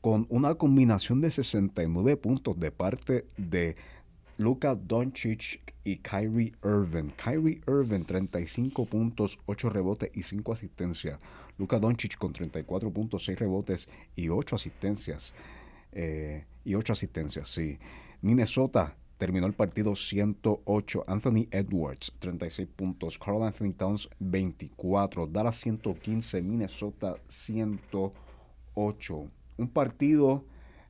con 0.00 0.26
una 0.28 0.56
combinación 0.56 1.20
de 1.20 1.30
69 1.30 2.16
puntos 2.16 2.58
de 2.58 2.70
parte 2.72 3.26
de 3.36 3.76
Luka 4.38 4.74
Doncic 4.74 5.74
y 5.84 5.98
Kyrie 5.98 6.52
Irving. 6.64 7.10
Kyrie 7.16 7.60
Irving 7.66 8.04
35 8.04 8.84
puntos, 8.86 9.38
8 9.46 9.70
rebotes 9.70 10.10
y 10.12 10.22
5 10.22 10.52
asistencias. 10.52 11.18
Luka 11.56 11.78
Doncic 11.78 12.18
con 12.18 12.32
34 12.32 12.90
puntos, 12.90 13.24
6 13.24 13.38
rebotes 13.38 13.88
y 14.14 14.28
8 14.28 14.56
asistencias. 14.56 15.32
Eh, 15.92 16.44
y 16.64 16.74
8 16.74 16.92
asistencias, 16.92 17.48
sí. 17.48 17.78
Minnesota 18.20 18.96
terminó 19.18 19.46
el 19.46 19.54
partido 19.54 19.94
108. 19.94 21.04
Anthony 21.06 21.46
Edwards, 21.50 22.12
36 22.18 22.68
puntos. 22.74 23.18
Carl 23.18 23.42
Anthony 23.42 23.72
Towns, 23.72 24.08
24. 24.18 25.26
Dallas, 25.26 25.56
115. 25.56 26.42
Minnesota, 26.42 27.16
108. 27.28 29.30
Un 29.58 29.68
partido 29.68 30.44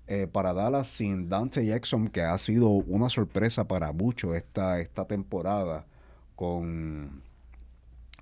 eh, 0.06 0.26
para 0.26 0.52
Dallas 0.52 0.88
sin 0.88 1.28
Dante 1.28 1.64
Jackson, 1.64 2.08
que 2.08 2.22
ha 2.22 2.36
sido 2.38 2.70
una 2.70 3.08
sorpresa 3.08 3.66
para 3.66 3.92
muchos 3.92 4.34
esta, 4.34 4.80
esta 4.80 5.06
temporada 5.06 5.86
con 6.34 7.22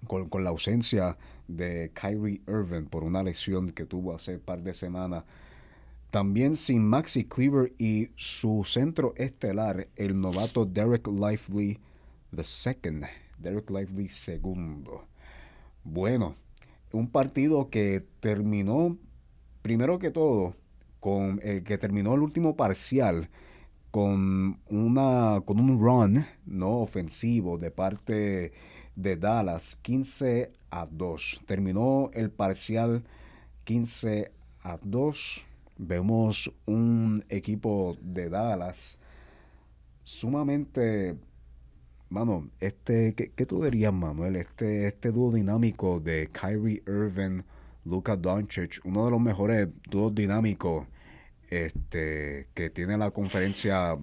con, 0.04 0.44
la 0.44 0.50
ausencia 0.50 1.16
de 1.48 1.90
Kyrie 1.94 2.40
Irving 2.46 2.84
por 2.84 3.04
una 3.04 3.22
lesión 3.22 3.70
que 3.70 3.86
tuvo 3.86 4.14
hace 4.14 4.36
un 4.36 4.40
par 4.40 4.62
de 4.62 4.74
semanas. 4.74 5.24
También 6.14 6.56
sin 6.56 6.86
Maxi 6.86 7.24
Cleaver 7.24 7.72
y 7.76 8.10
su 8.14 8.62
centro 8.64 9.14
estelar, 9.16 9.88
el 9.96 10.20
novato 10.20 10.64
Derek 10.64 11.08
Lively 11.08 11.80
II. 12.30 13.00
Derek 13.36 13.68
Lively 13.68 14.08
II. 14.28 14.84
Bueno, 15.82 16.36
un 16.92 17.08
partido 17.10 17.68
que 17.68 18.06
terminó, 18.20 18.96
primero 19.60 19.98
que 19.98 20.12
todo, 20.12 20.54
con 21.00 21.40
el 21.42 21.64
que 21.64 21.78
terminó 21.78 22.14
el 22.14 22.20
último 22.20 22.54
parcial 22.54 23.28
con 23.90 24.60
una 24.70 25.42
con 25.44 25.58
un 25.58 25.80
run 25.80 26.24
no 26.46 26.78
ofensivo 26.78 27.58
de 27.58 27.72
parte 27.72 28.52
de 28.94 29.16
Dallas 29.16 29.80
15 29.82 30.52
a 30.70 30.86
2. 30.86 31.40
Terminó 31.44 32.10
el 32.14 32.30
parcial 32.30 33.02
15 33.64 34.30
a 34.62 34.78
2. 34.80 35.46
Vemos 35.76 36.52
un 36.66 37.24
equipo 37.28 37.96
de 38.00 38.28
Dallas 38.28 38.98
sumamente 40.04 41.16
mano, 42.14 42.48
este, 42.60 43.14
¿qué, 43.14 43.46
tú 43.46 43.62
dirías, 43.64 43.92
Manuel? 43.92 44.36
Este, 44.36 44.86
este 44.86 45.10
dúo 45.10 45.32
dinámico 45.32 45.98
de 45.98 46.28
Kyrie 46.30 46.82
Irving, 46.86 47.42
Luka 47.84 48.16
Doncic, 48.16 48.80
uno 48.84 49.06
de 49.06 49.10
los 49.10 49.20
mejores 49.20 49.68
dúos 49.90 50.14
dinámicos 50.14 50.86
este, 51.50 52.48
que 52.54 52.70
tiene 52.70 52.96
la 52.96 53.10
conferencia 53.10 53.98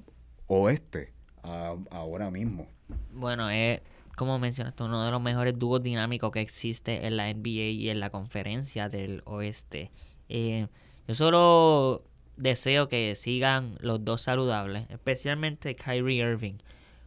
oeste 0.48 1.14
ahora 1.42 2.30
mismo. 2.30 2.68
Bueno, 3.14 3.50
es 3.50 3.82
como 4.18 4.38
mencionaste, 4.38 4.84
uno 4.84 5.04
de 5.06 5.12
los 5.12 5.22
mejores 5.22 5.58
dúos 5.58 5.82
dinámicos 5.82 6.32
que 6.32 6.42
existe 6.42 7.08
en 7.08 7.18
la 7.18 7.34
NBA 7.34 7.72
y 7.72 7.90
en 7.90 8.00
la 8.02 8.10
conferencia 8.10 8.90
del 8.90 9.24
oeste. 9.26 9.90
Eh, 10.28 10.68
yo 11.12 11.16
solo 11.16 12.04
deseo 12.38 12.88
que 12.88 13.16
sigan 13.18 13.76
los 13.82 14.06
dos 14.06 14.22
saludables, 14.22 14.86
especialmente 14.90 15.76
Kyrie 15.76 16.24
Irving, 16.26 16.54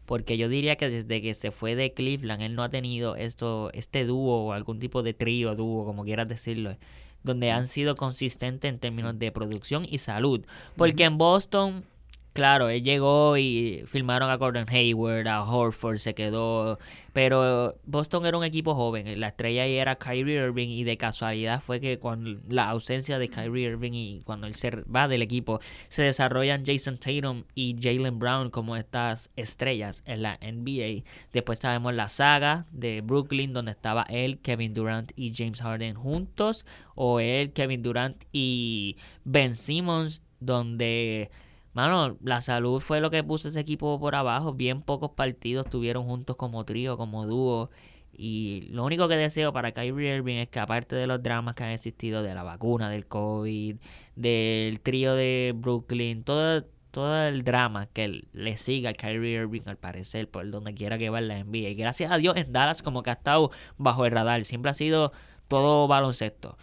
porque 0.05 0.37
yo 0.37 0.51
diría 0.51 0.77
que 0.77 0.91
desde 0.91 1.23
que 1.23 1.33
se 1.33 1.51
fue 1.51 1.75
de 1.75 1.95
Cleveland 1.95 2.43
él 2.43 2.55
no 2.55 2.63
ha 2.63 2.69
tenido 2.69 3.17
esto, 3.17 3.71
este 3.73 4.05
dúo 4.05 4.45
o 4.45 4.53
algún 4.53 4.79
tipo 4.79 5.03
de 5.03 5.15
trío, 5.15 5.55
dúo, 5.55 5.87
como 5.87 6.05
quieras 6.05 6.29
decirlo, 6.29 6.77
donde 7.23 7.51
han 7.51 7.67
sido 7.67 7.97
consistentes 7.97 8.69
en 8.69 8.79
términos 8.79 9.19
de 9.19 9.33
producción 9.33 9.87
y 9.89 9.97
salud. 9.97 10.45
Porque 10.77 11.05
en 11.05 11.17
Boston 11.17 11.87
Claro, 12.35 12.69
él 12.69 12.83
llegó 12.83 13.37
y 13.37 13.85
filmaron 13.87 14.29
a 14.29 14.35
Gordon 14.35 14.67
Hayward, 14.69 15.29
a 15.29 15.45
Horford 15.45 15.99
se 15.99 16.17
quedó, 16.17 16.81
pero 17.12 17.79
Boston 17.85 18.26
era 18.26 18.37
un 18.37 18.43
equipo 18.43 18.75
joven, 18.75 19.21
la 19.21 19.29
estrella 19.29 19.62
ahí 19.62 19.76
era 19.76 19.95
Kyrie 19.95 20.45
Irving 20.45 20.67
y 20.67 20.83
de 20.83 20.97
casualidad 20.97 21.62
fue 21.62 21.79
que 21.79 22.00
con 22.00 22.43
la 22.49 22.71
ausencia 22.71 23.21
de 23.21 23.29
Kyrie 23.29 23.69
Irving 23.69 23.93
y 23.93 24.23
cuando 24.25 24.49
él 24.49 24.57
se 24.57 24.71
va 24.71 25.07
del 25.07 25.23
equipo, 25.23 25.61
se 25.87 26.03
desarrollan 26.03 26.64
Jason 26.67 26.99
Tatum 26.99 27.45
y 27.55 27.76
Jalen 27.81 28.19
Brown 28.19 28.50
como 28.50 28.75
estas 28.75 29.31
estrellas 29.37 30.03
en 30.05 30.23
la 30.23 30.37
NBA. 30.43 31.05
Después 31.33 31.61
sabemos 31.61 31.95
la 31.95 32.09
saga 32.09 32.67
de 32.73 33.00
Brooklyn 33.00 33.53
donde 33.53 33.71
estaba 33.71 34.07
él, 34.09 34.41
Kevin 34.41 34.75
Durant 34.75 35.12
y 35.14 35.33
James 35.37 35.61
Harden 35.61 35.95
juntos, 35.95 36.67
o 36.97 37.21
él, 37.21 37.53
Kevin 37.53 37.85
Durant 37.85 38.25
y 38.33 38.97
Ben 39.23 39.55
Simmons 39.55 40.21
donde 40.41 41.31
Mano, 41.75 42.16
la 42.23 42.40
salud 42.40 42.81
fue 42.81 43.00
lo 43.00 43.11
que 43.11 43.25
puso 43.25 43.49
ese 43.49 43.59
equipo 43.61 43.99
por 43.99 44.14
abajo. 44.14 44.52
Bien 44.54 44.81
pocos 44.83 45.11
partidos 45.11 45.69
tuvieron 45.69 46.04
juntos 46.04 46.37
como 46.37 46.64
trío, 46.64 46.97
como 46.97 47.26
dúo. 47.26 47.71
Y 48.12 48.69
lo 48.71 48.85
único 48.85 49.09
que 49.09 49.16
deseo 49.16 49.52
para 49.52 49.73
Kyrie 49.73 50.16
Irving 50.16 50.37
es 50.37 50.49
que 50.49 50.61
aparte 50.61 50.95
de 50.95 51.09
los 51.09 51.21
dramas 51.21 51.57
que 51.57 51.64
han 51.64 51.71
existido 51.71 52.23
de 52.23 52.33
la 52.33 52.45
vacuna, 52.45 52.88
del 52.90 53.07
COVID, 53.07 53.76
del 54.14 54.81
trío 54.81 55.14
de 55.16 55.52
Brooklyn, 55.57 56.23
todo, 56.23 56.62
todo 56.93 57.25
el 57.26 57.43
drama 57.43 57.87
que 57.87 58.23
le 58.33 58.57
siga 58.57 58.90
a 58.90 58.93
Kyrie 58.93 59.43
Irving 59.43 59.62
al 59.66 59.76
parecer 59.76 60.31
por 60.31 60.49
donde 60.49 60.75
quiera 60.75 60.97
que 60.97 61.11
va 61.11 61.19
en 61.19 61.28
la 61.28 61.43
NBA. 61.43 61.71
Y 61.71 61.75
gracias 61.75 62.12
a 62.12 62.19
Dios 62.19 62.37
en 62.37 62.52
Dallas 62.52 62.83
como 62.83 63.02
que 63.02 63.11
ha 63.11 63.14
estado 63.14 63.50
bajo 63.78 64.07
el 64.07 64.12
radar. 64.12 64.45
Siempre 64.45 64.71
ha 64.71 64.75
sido 64.75 65.12
todo 65.49 65.88
baloncesto 65.88 66.57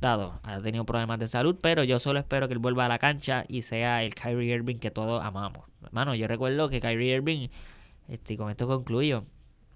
dado, 0.00 0.38
ha 0.42 0.60
tenido 0.60 0.84
problemas 0.84 1.18
de 1.18 1.26
salud, 1.26 1.56
pero 1.60 1.84
yo 1.84 1.98
solo 1.98 2.18
espero 2.18 2.48
que 2.48 2.54
él 2.54 2.58
vuelva 2.58 2.86
a 2.86 2.88
la 2.88 2.98
cancha 2.98 3.44
y 3.48 3.62
sea 3.62 4.02
el 4.02 4.14
Kyrie 4.14 4.54
Irving 4.54 4.76
que 4.76 4.90
todos 4.90 5.24
amamos. 5.24 5.64
Hermano, 5.82 6.14
yo 6.14 6.26
recuerdo 6.26 6.68
que 6.68 6.80
Kyrie 6.80 7.16
Irving, 7.16 7.48
este, 8.08 8.36
con 8.36 8.50
esto 8.50 8.66
concluyo, 8.66 9.24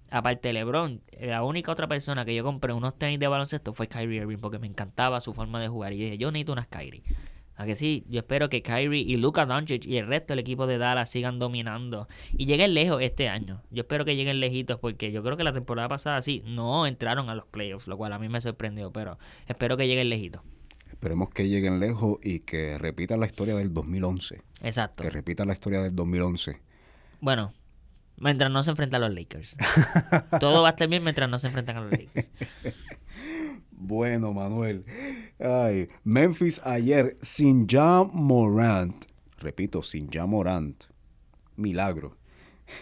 aparte 0.09 0.53
LeBron, 0.53 1.01
la 1.19 1.43
única 1.43 1.71
otra 1.71 1.87
persona 1.87 2.25
que 2.25 2.35
yo 2.35 2.43
compré 2.43 2.73
unos 2.73 2.97
tenis 2.97 3.19
de 3.19 3.27
baloncesto 3.27 3.73
fue 3.73 3.87
Kyrie 3.87 4.21
Irving 4.21 4.37
porque 4.37 4.59
me 4.59 4.67
encantaba 4.67 5.21
su 5.21 5.33
forma 5.33 5.59
de 5.59 5.67
jugar 5.67 5.93
y 5.93 5.97
dije, 5.97 6.17
yo 6.17 6.31
necesito 6.31 6.53
unas 6.53 6.67
Kyrie. 6.67 7.03
A 7.61 7.65
que 7.67 7.75
sí, 7.75 8.03
yo 8.09 8.21
espero 8.21 8.49
que 8.49 8.63
Kyrie 8.63 9.01
y 9.01 9.17
Luka 9.17 9.45
Doncic 9.45 9.85
y 9.85 9.97
el 9.97 10.07
resto 10.07 10.33
del 10.33 10.39
equipo 10.39 10.65
de 10.65 10.79
Dallas 10.79 11.11
sigan 11.11 11.37
dominando 11.37 12.07
y 12.35 12.47
lleguen 12.47 12.73
lejos 12.73 12.99
este 13.03 13.29
año. 13.29 13.61
Yo 13.69 13.81
espero 13.81 14.03
que 14.03 14.15
lleguen 14.15 14.39
lejitos 14.39 14.79
porque 14.79 15.11
yo 15.11 15.21
creo 15.21 15.37
que 15.37 15.43
la 15.43 15.53
temporada 15.53 15.87
pasada 15.87 16.23
sí, 16.23 16.41
no 16.47 16.87
entraron 16.87 17.29
a 17.29 17.35
los 17.35 17.45
playoffs, 17.45 17.87
lo 17.87 17.97
cual 17.97 18.13
a 18.13 18.17
mí 18.17 18.29
me 18.29 18.41
sorprendió, 18.41 18.91
pero 18.91 19.19
espero 19.45 19.77
que 19.77 19.85
lleguen 19.85 20.09
lejitos. 20.09 20.41
Esperemos 20.89 21.29
que 21.29 21.47
lleguen 21.49 21.79
lejos 21.79 22.17
y 22.23 22.39
que 22.39 22.79
repitan 22.79 23.19
la 23.19 23.27
historia 23.27 23.53
del 23.53 23.71
2011. 23.71 24.41
Exacto. 24.63 25.03
Que 25.03 25.11
repitan 25.11 25.45
la 25.45 25.53
historia 25.53 25.83
del 25.83 25.95
2011. 25.95 26.59
Bueno, 27.19 27.53
mientras 28.17 28.49
no 28.49 28.63
se 28.63 28.71
enfrentan 28.71 29.03
a 29.03 29.07
los 29.07 29.15
Lakers. 29.15 29.55
Todo 30.39 30.63
va 30.63 30.69
a 30.69 30.71
estar 30.71 30.87
bien 30.87 31.03
mientras 31.03 31.29
no 31.29 31.37
se 31.37 31.45
enfrentan 31.45 31.77
a 31.77 31.81
los 31.81 31.91
Lakers. 31.91 32.27
Bueno, 33.83 34.31
Manuel. 34.31 34.85
Ay, 35.39 35.89
Memphis 36.03 36.61
ayer 36.63 37.15
sin 37.23 37.67
Ja 37.67 38.03
Morant. 38.03 39.05
Repito, 39.39 39.81
sin 39.81 40.07
Ja 40.11 40.27
Morant. 40.27 40.83
Milagro. 41.55 42.15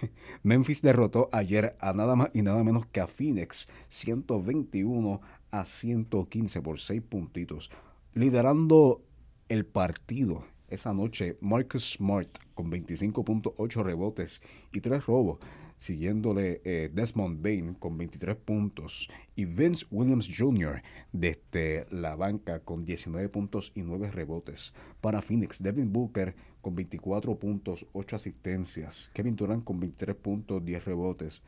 Memphis 0.43 0.81
derrotó 0.81 1.29
ayer 1.31 1.77
a 1.79 1.93
nada 1.93 2.17
más 2.17 2.31
y 2.33 2.41
nada 2.41 2.65
menos 2.65 2.85
que 2.87 2.99
a 2.99 3.07
Phoenix 3.07 3.69
121 3.87 5.21
a 5.51 5.65
115 5.65 6.61
por 6.61 6.81
6 6.81 7.01
puntitos. 7.03 7.71
Liderando 8.13 9.01
el 9.47 9.65
partido 9.65 10.43
esa 10.67 10.93
noche, 10.93 11.37
Marcus 11.39 11.93
Smart 11.93 12.29
con 12.55 12.69
25.8 12.69 13.83
rebotes 13.83 14.41
y 14.73 14.81
3 14.81 15.05
robos 15.05 15.39
siguiéndole 15.79 16.61
eh, 16.65 16.91
Desmond 16.93 17.41
Bain 17.41 17.73
con 17.73 17.97
23 17.97 18.35
puntos 18.35 19.09
y 19.35 19.45
Vince 19.45 19.85
Williams 19.89 20.29
Jr. 20.29 20.83
desde 21.13 21.87
la 21.89 22.15
banca 22.15 22.59
con 22.59 22.85
19 22.85 23.29
puntos 23.29 23.71
y 23.73 23.81
9 23.81 24.11
rebotes. 24.11 24.73
Para 25.01 25.21
Phoenix, 25.21 25.63
Devin 25.63 25.91
Booker 25.91 26.35
con 26.61 26.75
24 26.75 27.39
puntos, 27.39 27.85
8 27.93 28.17
asistencias. 28.17 29.09
Kevin 29.13 29.35
Durant 29.35 29.63
con 29.63 29.79
23 29.79 30.15
puntos, 30.15 30.63
10 30.63 30.85
rebotes. 30.85 31.41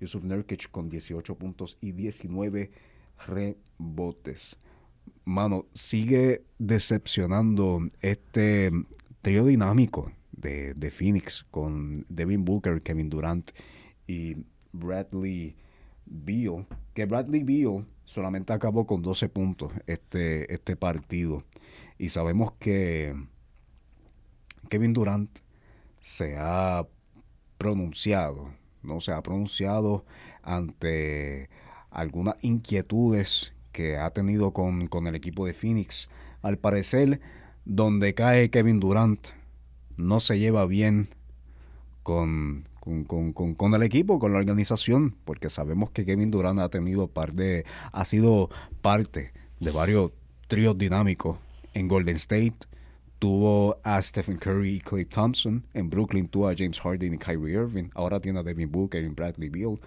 Yusuf 0.00 0.22
Nurkic 0.22 0.70
con 0.70 0.88
18 0.88 1.34
puntos 1.34 1.78
y 1.80 1.92
19 1.92 2.70
rebotes. 3.26 4.56
Mano, 5.24 5.66
sigue 5.72 6.42
decepcionando 6.58 7.80
este 8.00 8.70
trío 9.22 9.46
dinámico 9.46 10.12
de, 10.32 10.74
de, 10.74 10.90
Phoenix 10.90 11.44
con 11.50 12.06
Devin 12.08 12.44
Booker, 12.44 12.82
Kevin 12.82 13.08
Durant 13.08 13.50
y 14.08 14.36
Bradley 14.72 15.54
Beal, 16.06 16.66
que 16.94 17.04
Bradley 17.06 17.44
Beal 17.44 17.86
solamente 18.04 18.52
acabó 18.52 18.86
con 18.86 19.02
12 19.02 19.28
puntos 19.28 19.72
este, 19.86 20.52
este 20.52 20.74
partido. 20.74 21.44
Y 21.98 22.08
sabemos 22.08 22.52
que 22.58 23.14
Kevin 24.68 24.94
Durant 24.94 25.30
se 26.00 26.36
ha 26.38 26.86
pronunciado, 27.58 28.50
¿no? 28.82 29.00
Se 29.00 29.12
ha 29.12 29.22
pronunciado 29.22 30.04
ante 30.42 31.50
algunas 31.90 32.36
inquietudes 32.42 33.52
que 33.72 33.98
ha 33.98 34.10
tenido 34.10 34.52
con, 34.52 34.86
con 34.86 35.06
el 35.06 35.14
equipo 35.14 35.46
de 35.46 35.52
Phoenix. 35.52 36.08
Al 36.40 36.56
parecer, 36.56 37.20
donde 37.64 38.14
cae 38.14 38.50
Kevin 38.50 38.80
Durant, 38.80 39.28
no 39.96 40.20
se 40.20 40.38
lleva 40.38 40.64
bien 40.66 41.08
con, 42.02 42.67
con, 43.06 43.74
el 43.74 43.82
equipo, 43.82 44.18
con 44.18 44.32
la 44.32 44.38
organización, 44.38 45.14
porque 45.24 45.50
sabemos 45.50 45.90
que 45.90 46.04
Kevin 46.04 46.30
Durant 46.30 46.60
ha 46.60 46.68
tenido 46.68 47.08
parte, 47.08 47.64
ha 47.92 48.04
sido 48.04 48.50
parte 48.80 49.32
de 49.60 49.70
varios 49.70 50.12
tríos 50.46 50.76
dinámicos 50.76 51.38
en 51.74 51.88
Golden 51.88 52.16
State. 52.16 52.58
Tuvo 53.18 53.78
a 53.82 54.00
Stephen 54.00 54.36
Curry 54.36 54.76
y 54.76 54.80
Clay 54.80 55.04
Thompson. 55.04 55.64
En 55.74 55.90
Brooklyn 55.90 56.28
tuvo 56.28 56.48
a 56.48 56.54
James 56.56 56.80
Harden 56.80 57.14
y 57.14 57.18
Kyrie 57.18 57.54
Irving. 57.54 57.90
Ahora 57.94 58.20
tiene 58.20 58.38
a 58.38 58.42
Devin 58.42 58.70
Booker 58.70 59.02
y 59.02 59.08
Bradley 59.08 59.48
Beal. 59.48 59.80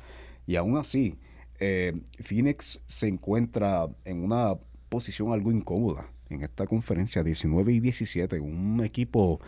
Y 0.45 0.55
aún 0.57 0.77
así, 0.77 1.15
eh, 1.59 1.93
Phoenix 2.19 2.81
se 2.87 3.07
encuentra 3.07 3.87
en 4.03 4.23
una 4.23 4.55
posición 4.89 5.31
algo 5.31 5.51
incómoda 5.51 6.07
en 6.29 6.43
esta 6.43 6.65
conferencia 6.65 7.23
19 7.23 7.73
y 7.73 7.79
17. 7.79 8.39
Un 8.39 8.83
equipo, 8.83 9.39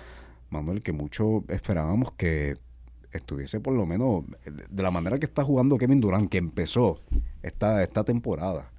Manuel, 0.49 0.81
que 0.81 0.93
mucho 0.93 1.43
esperábamos 1.49 2.13
que 2.13 2.57
estuviese 3.13 3.59
por 3.59 3.73
lo 3.73 3.85
menos 3.85 4.23
de 4.45 4.83
la 4.83 4.91
manera 4.91 5.19
que 5.19 5.25
está 5.25 5.43
jugando 5.43 5.77
Kevin 5.77 6.01
Durant, 6.01 6.29
que 6.29 6.37
empezó 6.37 6.99
esta, 7.41 7.83
esta 7.83 8.03
temporada, 8.03 8.71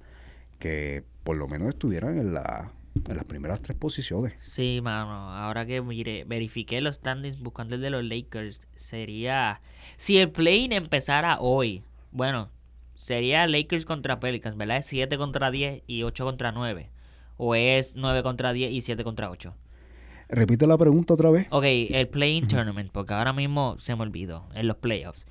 que 0.59 1.03
por 1.23 1.37
lo 1.37 1.47
menos 1.47 1.69
estuvieran 1.69 2.17
en 2.17 2.33
la 2.33 2.71
en 3.09 3.17
las 3.17 3.25
primeras 3.25 3.61
tres 3.61 3.77
posiciones. 3.77 4.33
Sí, 4.39 4.79
mano. 4.81 5.31
Ahora 5.31 5.65
que 5.65 5.81
mire, 5.81 6.23
verifiqué 6.23 6.81
los 6.81 6.95
standings 6.95 7.39
buscando 7.39 7.75
el 7.75 7.81
de 7.81 7.89
los 7.89 8.03
Lakers, 8.03 8.61
sería. 8.71 9.61
Si 9.97 10.17
el 10.17 10.31
play 10.31 10.67
empezara 10.71 11.39
hoy, 11.39 11.83
bueno, 12.11 12.49
sería 12.95 13.47
Lakers 13.47 13.85
contra 13.85 14.19
Pelicans, 14.19 14.55
¿verdad? 14.55 14.77
Es 14.77 14.85
7 14.87 15.17
contra 15.17 15.51
10 15.51 15.83
y 15.87 16.03
8 16.03 16.25
contra 16.25 16.51
9. 16.51 16.89
O 17.37 17.53
es 17.53 17.95
9 17.95 18.23
contra 18.23 18.53
10 18.53 18.71
y 18.71 18.81
7 18.81 19.03
contra 19.03 19.29
8. 19.29 19.53
Repite 20.29 20.67
la 20.67 20.77
pregunta 20.77 21.13
otra 21.13 21.29
vez. 21.29 21.47
Ok, 21.51 21.65
el 21.65 22.07
play-in 22.07 22.47
tournament, 22.47 22.91
porque 22.91 23.13
ahora 23.13 23.33
mismo 23.33 23.75
se 23.79 23.95
me 23.95 24.03
olvidó, 24.03 24.47
en 24.53 24.67
los 24.67 24.77
playoffs. 24.77 25.27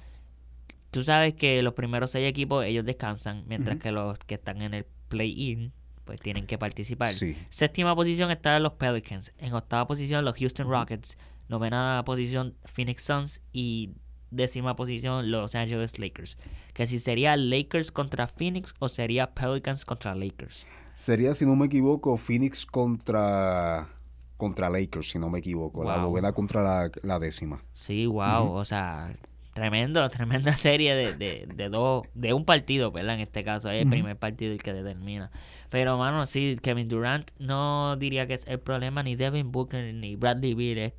Tú 0.90 1.02
sabes 1.02 1.34
que 1.34 1.62
los 1.62 1.74
primeros 1.74 2.12
seis 2.12 2.28
equipos 2.28 2.64
ellos 2.64 2.84
descansan, 2.84 3.44
mientras 3.48 3.78
que 3.78 3.90
los 3.90 4.18
que 4.18 4.34
están 4.34 4.62
en 4.62 4.74
el 4.74 4.86
play-in 5.08 5.72
pues 6.04 6.20
tienen 6.20 6.46
que 6.46 6.58
participar. 6.58 7.12
Séptima 7.48 7.94
posición 7.96 8.30
está 8.30 8.58
los 8.60 8.74
Pelicans. 8.74 9.34
En 9.38 9.52
octava 9.54 9.86
posición 9.86 10.24
los 10.24 10.36
Houston 10.36 10.68
Rockets. 10.68 11.16
Novena 11.48 12.02
posición 12.04 12.54
Phoenix 12.64 13.02
Suns. 13.02 13.40
Y 13.52 13.90
décima 14.30 14.76
posición 14.76 15.30
Los 15.30 15.54
Angeles 15.54 15.98
Lakers. 15.98 16.36
Que 16.74 16.86
si 16.86 16.98
sería 16.98 17.36
Lakers 17.36 17.90
contra 17.90 18.26
Phoenix 18.26 18.74
o 18.78 18.88
sería 18.88 19.32
Pelicans 19.32 19.84
contra 19.84 20.14
Lakers. 20.14 20.66
Sería, 20.94 21.34
si 21.34 21.44
no 21.44 21.56
me 21.56 21.66
equivoco, 21.66 22.16
Phoenix 22.16 22.66
contra 22.66 23.88
contra 24.36 24.70
Lakers, 24.70 25.10
si 25.10 25.18
no 25.18 25.30
me 25.30 25.38
equivoco. 25.38 25.84
La 25.84 25.98
novena 25.98 26.32
contra 26.32 26.90
la, 27.02 27.18
décima. 27.18 27.62
Sí, 27.72 28.06
wow. 28.06 28.52
O 28.52 28.64
sea, 28.64 29.14
tremendo, 29.52 30.08
tremenda 30.10 30.54
serie 30.54 30.94
de, 30.94 31.14
de, 31.14 31.46
de, 31.54 31.68
dos, 31.68 32.04
de 32.14 32.34
un 32.34 32.44
partido, 32.44 32.90
¿verdad? 32.90 33.14
En 33.16 33.20
este 33.20 33.44
caso, 33.44 33.70
es 33.70 33.82
el 33.82 33.88
primer 33.88 34.16
partido 34.16 34.52
el 34.52 34.62
que 34.62 34.72
determina. 34.72 35.30
Pero, 35.70 35.98
mano, 35.98 36.26
sí, 36.26 36.56
Kevin 36.62 36.88
Durant 36.88 37.30
no 37.38 37.96
diría 37.96 38.26
que 38.26 38.34
es 38.34 38.46
el 38.46 38.60
problema, 38.60 39.02
ni 39.02 39.16
Devin 39.16 39.50
Booker 39.50 39.92
ni 39.94 40.16
Bradley 40.16 40.54
Beal. 40.54 40.92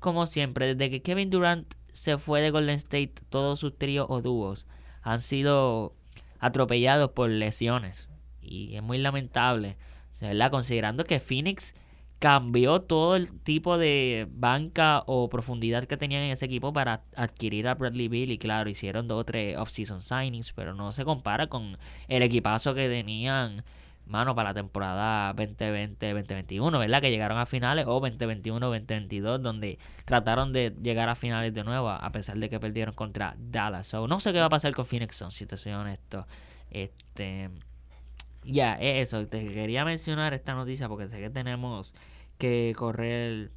como 0.00 0.26
siempre, 0.26 0.74
desde 0.74 0.90
que 0.90 1.02
Kevin 1.02 1.30
Durant 1.30 1.72
se 1.86 2.18
fue 2.18 2.40
de 2.40 2.50
Golden 2.50 2.76
State, 2.76 3.14
todos 3.28 3.60
sus 3.60 3.78
tríos 3.78 4.06
o 4.08 4.22
dúos 4.22 4.66
han 5.02 5.20
sido 5.20 5.94
atropellados 6.38 7.10
por 7.10 7.30
lesiones. 7.30 8.08
Y 8.40 8.74
es 8.76 8.82
muy 8.82 8.98
lamentable, 8.98 9.76
¿verdad? 10.20 10.50
Considerando 10.50 11.04
que 11.04 11.20
Phoenix 11.20 11.74
cambió 12.22 12.82
todo 12.82 13.16
el 13.16 13.32
tipo 13.32 13.78
de 13.78 14.28
banca 14.30 15.02
o 15.06 15.28
profundidad 15.28 15.86
que 15.86 15.96
tenían 15.96 16.22
en 16.22 16.30
ese 16.30 16.44
equipo 16.44 16.72
para 16.72 17.02
adquirir 17.16 17.66
a 17.66 17.74
Bradley 17.74 18.06
Beal 18.06 18.30
y 18.30 18.38
claro, 18.38 18.70
hicieron 18.70 19.08
dos 19.08 19.22
o 19.22 19.24
tres 19.24 19.56
off-season 19.58 20.00
signings, 20.00 20.52
pero 20.52 20.72
no 20.72 20.92
se 20.92 21.04
compara 21.04 21.48
con 21.48 21.76
el 22.06 22.22
equipazo 22.22 22.76
que 22.76 22.88
tenían 22.88 23.64
mano, 24.06 24.36
para 24.36 24.50
la 24.50 24.54
temporada 24.54 25.34
2020-2021, 25.34 26.78
¿verdad? 26.78 27.00
Que 27.00 27.10
llegaron 27.10 27.38
a 27.38 27.46
finales 27.46 27.86
o 27.88 28.00
2021-2022, 28.00 29.38
donde 29.38 29.80
trataron 30.04 30.52
de 30.52 30.76
llegar 30.80 31.08
a 31.08 31.16
finales 31.16 31.52
de 31.52 31.64
nuevo, 31.64 31.88
a 31.88 32.12
pesar 32.12 32.36
de 32.38 32.48
que 32.48 32.60
perdieron 32.60 32.94
contra 32.94 33.34
Dallas. 33.36 33.88
So, 33.88 34.06
no 34.06 34.20
sé 34.20 34.32
qué 34.32 34.38
va 34.38 34.46
a 34.46 34.48
pasar 34.48 34.72
con 34.74 34.86
Phoenix 34.86 35.16
Suns, 35.16 35.34
si 35.34 35.44
te 35.44 35.56
soy 35.56 35.72
honesto. 35.72 36.24
Este, 36.70 37.50
ya, 38.44 38.74
eso, 38.74 39.26
te 39.28 39.46
quería 39.46 39.84
mencionar 39.84 40.34
esta 40.34 40.54
noticia 40.54 40.88
porque 40.88 41.08
sé 41.08 41.18
que 41.20 41.30
tenemos 41.30 41.94
que 42.38 42.72
correr 42.76 43.50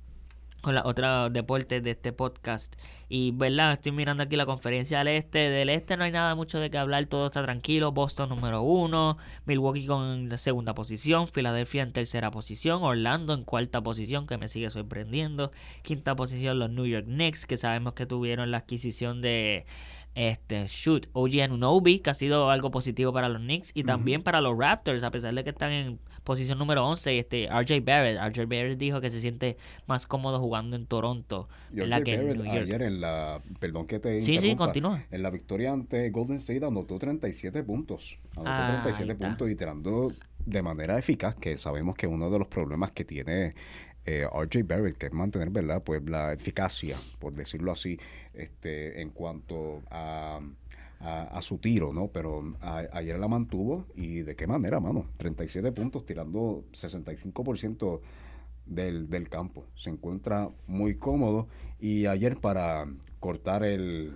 con 0.65 0.74
los 0.74 0.84
otros 0.84 1.32
deportes 1.32 1.84
de 1.84 1.92
este 1.92 2.12
podcast. 2.12 2.75
Y, 3.08 3.30
¿verdad? 3.32 3.74
Estoy 3.74 3.92
mirando 3.92 4.24
aquí 4.24 4.36
la 4.36 4.48
conferencia 4.48 4.98
del 4.98 5.10
este. 5.10 5.38
Del 5.38 5.70
este 5.70 5.96
no 5.96 6.06
hay 6.06 6.12
nada 6.12 6.34
mucho 6.34 6.60
de 6.60 6.72
qué 6.72 6.80
hablar, 6.80 7.06
todo 7.06 7.27
está 7.27 7.44
tranquilo. 7.44 7.92
Boston 7.92 8.30
número 8.30 8.63
uno, 8.63 9.18
Milwaukee 9.46 9.86
con 9.86 10.36
segunda 10.39 10.74
posición, 10.74 11.27
Filadelfia 11.27 11.84
en 11.84 11.94
tercera 11.94 12.32
posición, 12.32 12.82
Orlando 12.82 13.36
en 13.36 13.44
cuarta 13.44 13.84
posición, 13.84 14.25
que 14.25 14.39
me 14.39 14.48
sigue 14.48 14.72
sorprendiendo. 14.72 15.51
Quinta 15.84 16.15
posición 16.15 16.58
los 16.58 16.72
New 16.72 16.88
York 16.88 17.06
Knicks, 17.06 17.46
que 17.46 17.58
sabemos 17.58 17.94
que 17.94 18.08
tuvieron 18.08 18.50
la 18.50 18.58
adquisición 18.58 19.22
de 19.22 19.68
este 20.15 20.65
shoot 20.67 21.07
OG 21.13 21.41
Anunobi, 21.43 22.00
que 22.00 22.10
ha 22.10 22.13
sido 22.13 22.50
algo 22.50 22.72
positivo 22.72 23.13
para 23.13 23.30
los 23.30 23.41
Knicks 23.41 23.71
y 23.73 23.84
también 23.84 24.23
para 24.23 24.41
los 24.41 24.58
Raptors, 24.58 25.04
a 25.04 25.12
pesar 25.12 25.34
de 25.36 25.43
que 25.43 25.51
están 25.51 25.71
en 25.71 25.99
posición 26.25 26.58
número 26.58 26.86
11. 26.86 27.17
Este, 27.17 27.47
RJ 27.47 27.82
Barrett. 27.86 28.17
RJ 28.19 28.45
Barrett 28.47 28.78
dijo 28.78 28.99
que 28.99 29.10
se 29.10 29.21
siente 29.21 29.58
más 29.88 30.06
cómodo 30.08 30.39
jugando 30.39 30.75
en 30.75 30.86
Toronto. 30.86 31.47
en 31.73 31.89
la 31.89 32.01
que 32.01 32.13
ayer 32.13 32.82
en 32.82 32.99
la, 32.99 33.41
perdón 33.60 33.88
que 33.88 33.99
te 33.99 34.21
Sí, 34.21 34.38
sí, 34.38 34.56
continúa. 34.56 35.04
En 35.12 35.23
la 35.23 35.30
victoria 35.30 35.71
ante 35.71 36.10
Golden 36.10 36.38
State 36.38 36.65
anotó 36.65 36.97
37 36.97 37.63
puntos. 37.63 38.17
Anotó 38.36 38.82
37 38.84 39.15
puntos 39.15 39.49
y 39.49 39.56
tirando 39.56 40.12
de 40.45 40.62
manera 40.62 40.97
eficaz, 40.99 41.36
que 41.36 41.58
sabemos 41.58 41.95
que 41.95 42.08
uno 42.08 42.30
de 42.30 42.39
los 42.39 42.47
problemas 42.47 42.91
que 42.91 43.04
tiene 43.04 43.56
eh, 44.06 44.28
RJ 44.32 44.63
Barrett, 44.63 44.98
que 44.98 45.08
es 45.08 45.13
mantener, 45.13 45.50
¿verdad? 45.50 45.84
Pues 45.84 46.08
la 46.10 46.34
eficacia, 46.34 46.98
por 47.20 47.34
decirlo 47.34 47.72
así, 47.72 48.00
este, 48.34 49.02
en 49.02 49.10
cuanto 49.10 49.82
a 49.89 50.39
a, 51.00 51.41
su 51.41 51.58
tiro, 51.58 51.94
¿no? 51.94 52.08
Pero 52.08 52.54
ayer 52.62 53.20
la 53.20 53.28
mantuvo 53.28 53.86
y 53.96 54.22
de 54.22 54.36
qué 54.36 54.48
manera, 54.48 54.80
mano. 54.80 55.06
37 55.18 55.72
puntos 55.72 56.06
tirando 56.06 56.63
65% 56.74 58.02
del, 58.65 59.10
del 59.10 59.30
campo. 59.30 59.65
Se 59.76 59.89
encuentra 59.89 60.50
muy 60.68 60.96
cómodo 60.96 61.48
y 61.80 62.08
ayer 62.08 62.38
para 62.38 62.88
cortar 63.20 63.63
el, 63.63 64.15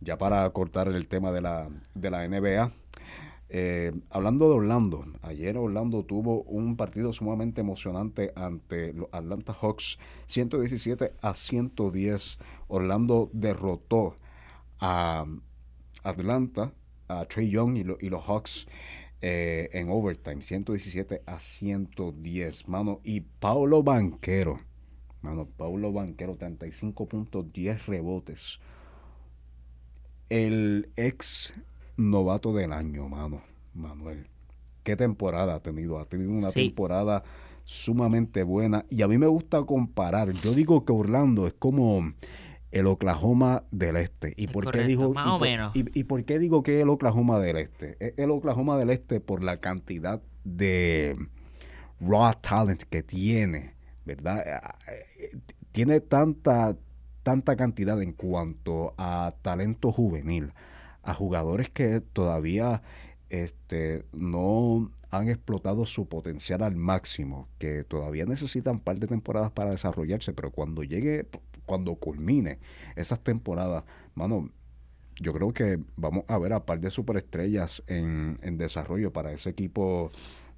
ya 0.00 0.18
para 0.18 0.48
cortar 0.50 0.88
el 0.88 1.06
tema 1.06 1.32
de 1.32 1.40
la, 1.40 1.68
de 1.94 2.10
la 2.10 2.26
NBA, 2.28 2.72
eh, 3.54 3.92
hablando 4.08 4.48
de 4.48 4.54
Orlando, 4.54 5.04
ayer 5.20 5.58
Orlando 5.58 6.06
tuvo 6.06 6.42
un 6.44 6.74
partido 6.78 7.12
sumamente 7.12 7.60
emocionante 7.60 8.32
ante 8.34 8.94
los 8.94 9.08
Atlanta 9.12 9.52
Hawks, 9.52 9.98
117 10.24 11.12
a 11.20 11.34
110. 11.34 12.38
Orlando 12.68 13.28
derrotó 13.34 14.16
a 14.80 15.26
Atlanta, 16.02 16.72
a 17.08 17.26
Trey 17.26 17.50
Young 17.50 17.76
y, 17.76 18.08
los 18.08 18.24
Hawks 18.24 18.66
eh, 19.20 19.68
en 19.74 19.90
overtime, 19.90 20.40
117 20.40 21.20
a 21.26 21.38
110, 21.38 22.68
mano. 22.68 23.00
Y 23.04 23.20
Paulo 23.20 23.82
Banquero, 23.82 24.60
mano, 25.20 25.46
Paulo 25.58 25.92
Banquero, 25.92 26.36
35 26.36 27.06
puntos, 27.06 27.52
10 27.52 27.84
rebotes. 27.84 28.60
El 30.30 30.88
ex 30.96 31.52
novato 31.96 32.52
del 32.52 32.72
año, 32.72 33.08
mano, 33.08 33.42
Manuel. 33.74 34.26
¿Qué 34.82 34.96
temporada 34.96 35.54
ha 35.54 35.60
tenido? 35.60 35.98
Ha 35.98 36.06
tenido 36.06 36.30
una 36.32 36.50
temporada 36.50 37.22
sumamente 37.64 38.42
buena. 38.42 38.84
Y 38.90 39.02
a 39.02 39.08
mí 39.08 39.18
me 39.18 39.26
gusta 39.26 39.62
comparar. 39.62 40.32
Yo 40.32 40.52
digo 40.54 40.84
que 40.84 40.92
Orlando 40.92 41.46
es 41.46 41.54
como 41.54 42.12
el 42.72 42.86
Oklahoma 42.86 43.64
del 43.70 43.96
Este. 43.96 44.34
¿Y 44.36 44.48
por 44.48 44.70
qué 44.70 44.82
digo 44.82 45.14
y, 45.74 46.04
por 46.04 46.24
qué 46.24 46.38
digo 46.38 46.62
que 46.62 46.80
el 46.80 46.88
Oklahoma 46.88 47.38
del 47.38 47.58
Este? 47.58 47.96
E, 48.00 48.14
el 48.16 48.30
Oklahoma 48.30 48.76
del 48.76 48.90
Este 48.90 49.20
por 49.20 49.42
la 49.42 49.58
cantidad 49.58 50.20
de 50.44 51.16
raw 52.00 52.32
talent 52.40 52.82
que 52.82 53.02
tiene, 53.02 53.74
¿verdad? 54.04 54.42
Eh, 54.88 55.04
eh, 55.18 55.36
tiene 55.70 56.00
tanta 56.00 56.76
tanta 57.22 57.56
cantidad 57.56 58.00
en 58.02 58.12
cuanto 58.12 58.94
a 58.98 59.34
talento 59.42 59.92
juvenil, 59.92 60.52
a 61.02 61.14
jugadores 61.14 61.70
que 61.70 62.00
todavía 62.00 62.82
este, 63.30 64.04
no 64.12 64.90
han 65.10 65.28
explotado 65.28 65.86
su 65.86 66.08
potencial 66.08 66.62
al 66.62 66.76
máximo, 66.76 67.48
que 67.58 67.84
todavía 67.84 68.24
necesitan 68.24 68.74
un 68.74 68.80
par 68.80 68.98
de 68.98 69.06
temporadas 69.06 69.50
para 69.52 69.70
desarrollarse, 69.70 70.32
pero 70.32 70.50
cuando 70.50 70.82
llegue 70.82 71.26
cuando 71.66 71.94
culmine 71.94 72.58
esas 72.96 73.20
temporadas, 73.20 73.84
mano, 74.14 74.50
yo 75.20 75.32
creo 75.32 75.52
que 75.52 75.78
vamos 75.96 76.24
a 76.28 76.38
ver 76.38 76.52
a 76.52 76.66
par 76.66 76.80
de 76.80 76.90
superestrellas 76.90 77.82
en, 77.86 78.38
en 78.42 78.58
desarrollo 78.58 79.12
para 79.12 79.32
ese 79.32 79.50
equipo, 79.50 80.10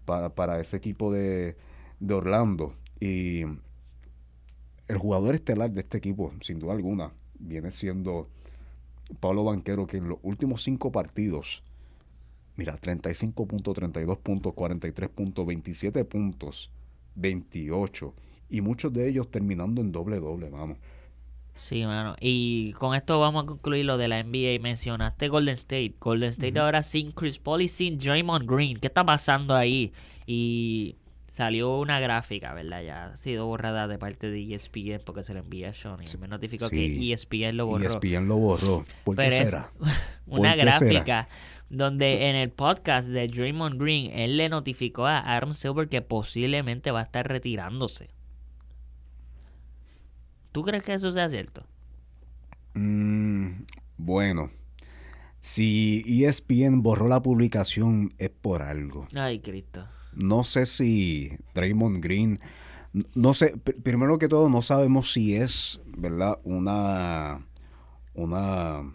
para, 0.05 0.61
ese 0.61 0.77
equipo 0.77 1.13
de, 1.13 1.57
de 2.01 2.15
Orlando. 2.15 2.75
Y 3.01 3.43
el 4.89 4.99
jugador 4.99 5.35
estelar 5.35 5.71
de 5.73 5.81
este 5.81 5.99
equipo, 5.99 6.33
sin 6.41 6.59
duda 6.59 6.73
alguna, 6.73 7.13
viene 7.39 7.71
siendo 7.71 8.29
Pablo 9.21 9.45
Banquero, 9.45 9.87
que 9.87 9.99
en 9.99 10.09
los 10.09 10.19
últimos 10.23 10.63
cinco 10.63 10.93
partidos, 10.93 11.63
mira, 12.57 12.77
35 12.77 13.47
puntos, 13.47 13.75
32 13.75 14.19
puntos, 14.19 14.55
43 14.55 15.11
puntos, 15.11 15.47
27 15.47 16.05
puntos, 16.05 16.71
28 17.17 18.15
y 18.51 18.61
muchos 18.61 18.93
de 18.93 19.09
ellos 19.09 19.31
terminando 19.31 19.81
en 19.81 19.93
doble 19.93 20.21
doble, 20.21 20.51
vamos. 20.51 20.79
Sí, 21.57 21.85
mano. 21.85 22.17
Y 22.21 22.73
con 22.73 22.95
esto 22.95 23.21
vamos 23.21 23.45
a 23.45 23.47
concluir 23.47 23.85
lo 23.85 23.97
de 23.97 24.09
la 24.09 24.23
NBA. 24.23 24.61
Mencionaste 24.61 25.29
Golden 25.29 25.55
State. 25.55 25.95
Golden 26.01 26.31
State 26.31 26.59
ahora 26.59 26.83
sin 26.83 27.13
Chris 27.13 27.39
Paul 27.39 27.63
y 27.63 27.69
sin 27.69 27.97
Draymond 27.97 28.51
Green. 28.51 28.79
¿Qué 28.79 28.89
está 28.89 29.05
pasando 29.05 29.55
ahí? 29.55 29.93
Y 30.27 30.97
salió 31.35 31.79
una 31.79 31.99
gráfica, 31.99 32.55
¿verdad? 32.55 32.83
Ya 32.83 33.07
ha 33.07 33.17
sido 33.17 33.47
borrada 33.47 33.89
de 33.89 33.99
parte 33.99 34.31
de 34.31 34.55
ESPN 34.55 35.01
porque 35.05 35.25
se 35.25 35.35
le 35.35 35.41
envía 35.41 35.71
a 35.71 35.75
Sean. 35.75 35.99
Y 36.01 36.17
me 36.19 36.29
notificó 36.29 36.71
que 36.71 37.13
ESPN 37.13 37.57
lo 37.57 37.67
borró. 37.67 37.85
ESPN 37.85 38.29
lo 38.29 38.37
borró. 38.37 38.87
¿Por 39.03 39.17
qué 39.17 39.31
será? 39.33 39.69
una 40.27 40.55
gráfica 40.55 41.29
donde 41.71 42.31
en 42.31 42.37
el 42.37 42.51
podcast 42.51 43.09
de 43.09 43.27
Draymond 43.27 43.81
Green 43.81 44.13
él 44.13 44.37
le 44.37 44.49
notificó 44.49 45.07
a 45.07 45.19
Adam 45.19 45.55
Silver 45.55 45.89
que 45.89 46.03
posiblemente 46.03 46.93
va 46.93 47.01
a 47.01 47.03
estar 47.03 47.27
retirándose. 47.27 48.11
¿Tú 50.53 50.63
crees 50.63 50.85
que 50.85 50.95
eso 50.95 51.11
sea 51.11 51.29
cierto? 51.29 51.67
Mm, 52.75 53.65
bueno, 53.97 54.53
si 55.41 56.05
ESPN 56.07 56.81
borró 56.83 57.09
la 57.09 57.21
publicación 57.21 58.15
es 58.19 58.31
por 58.31 58.63
algo. 58.63 59.09
Ay, 59.17 59.41
Cristo. 59.41 59.89
No 60.17 60.45
sé 60.45 60.67
si 60.67 61.37
Draymond 61.55 62.03
Green, 62.03 62.41
no 63.15 63.35
sé, 63.35 63.57
primero 63.83 64.19
que 64.19 64.29
todo 64.29 64.49
no 64.49 64.63
sabemos 64.63 65.13
si 65.13 65.35
es, 65.35 65.81
¿verdad? 65.97 66.39
Una, 66.45 67.45
una, 68.15 68.93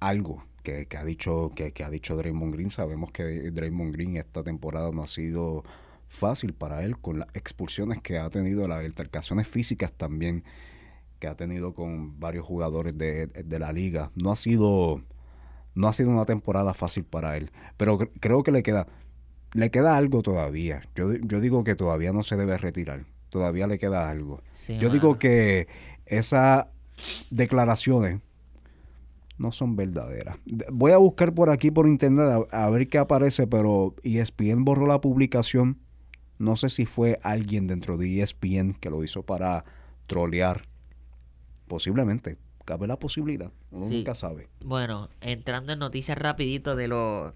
algo 0.00 0.44
que, 0.62 0.86
ha 0.96 1.04
dicho 1.04 1.52
que, 1.54 1.72
ha 1.84 1.90
dicho 1.90 2.16
Draymond 2.16 2.54
Green. 2.54 2.70
Sabemos 2.70 3.10
que 3.10 3.50
Draymond 3.50 3.92
Green 3.92 4.16
esta 4.16 4.42
temporada 4.42 4.90
no 4.92 5.02
ha 5.02 5.08
sido 5.08 5.64
fácil 6.08 6.54
para 6.54 6.84
él 6.84 6.98
con 6.98 7.18
las 7.20 7.28
expulsiones 7.34 8.00
que 8.00 8.18
ha 8.18 8.30
tenido, 8.30 8.68
las 8.68 8.78
altercaciones 8.78 9.48
físicas 9.48 9.92
también 9.92 10.44
que 11.18 11.26
ha 11.26 11.36
tenido 11.36 11.74
con 11.74 12.20
varios 12.20 12.44
jugadores 12.44 12.96
de, 12.96 13.26
de 13.26 13.58
la 13.58 13.72
liga. 13.72 14.10
No 14.14 14.30
ha 14.30 14.36
sido 14.36 15.02
no 15.74 15.88
ha 15.88 15.92
sido 15.92 16.10
una 16.10 16.24
temporada 16.24 16.72
fácil 16.72 17.04
para 17.04 17.36
él, 17.36 17.50
pero 17.76 17.98
creo 17.98 18.44
que 18.44 18.52
le 18.52 18.62
queda 18.62 18.86
le 19.54 19.70
queda 19.70 19.96
algo 19.96 20.22
todavía. 20.22 20.82
Yo, 20.94 21.14
yo 21.14 21.40
digo 21.40 21.64
que 21.64 21.74
todavía 21.74 22.12
no 22.12 22.22
se 22.22 22.36
debe 22.36 22.58
retirar. 22.58 23.04
Todavía 23.30 23.66
le 23.66 23.78
queda 23.78 24.10
algo. 24.10 24.42
yo 24.80 24.90
digo 24.90 25.18
que 25.18 25.66
esas 26.06 26.66
declaraciones 27.30 28.20
no 29.38 29.52
son 29.52 29.76
verdaderas. 29.76 30.36
Voy 30.72 30.92
a 30.92 30.98
buscar 30.98 31.34
por 31.34 31.50
aquí 31.50 31.70
por 31.70 31.88
internet 31.88 32.46
a, 32.50 32.70
ver 32.70 32.88
qué 32.88 32.98
aparece, 32.98 33.46
pero 33.46 33.94
ESPN 34.02 34.64
borró 34.64 34.86
la 34.86 35.00
publicación. 35.00 35.78
No 36.38 36.56
sé 36.56 36.68
si 36.70 36.84
fue 36.86 37.18
alguien 37.22 37.66
dentro 37.66 37.96
de 37.96 38.22
ESPN 38.22 38.74
que 38.74 38.90
lo 38.90 39.02
hizo 39.02 39.22
para 39.22 39.64
trolear. 40.06 40.62
Posiblemente. 41.66 42.36
Cabe 42.64 42.86
la 42.86 42.98
posibilidad. 42.98 43.52
Uno 43.72 43.88
nunca 43.88 44.14
sabe. 44.14 44.48
Bueno, 44.64 45.10
entrando 45.20 45.74
en 45.74 45.80
noticias 45.80 46.16
rapidito 46.16 46.76
de 46.76 46.88
lo 46.88 47.34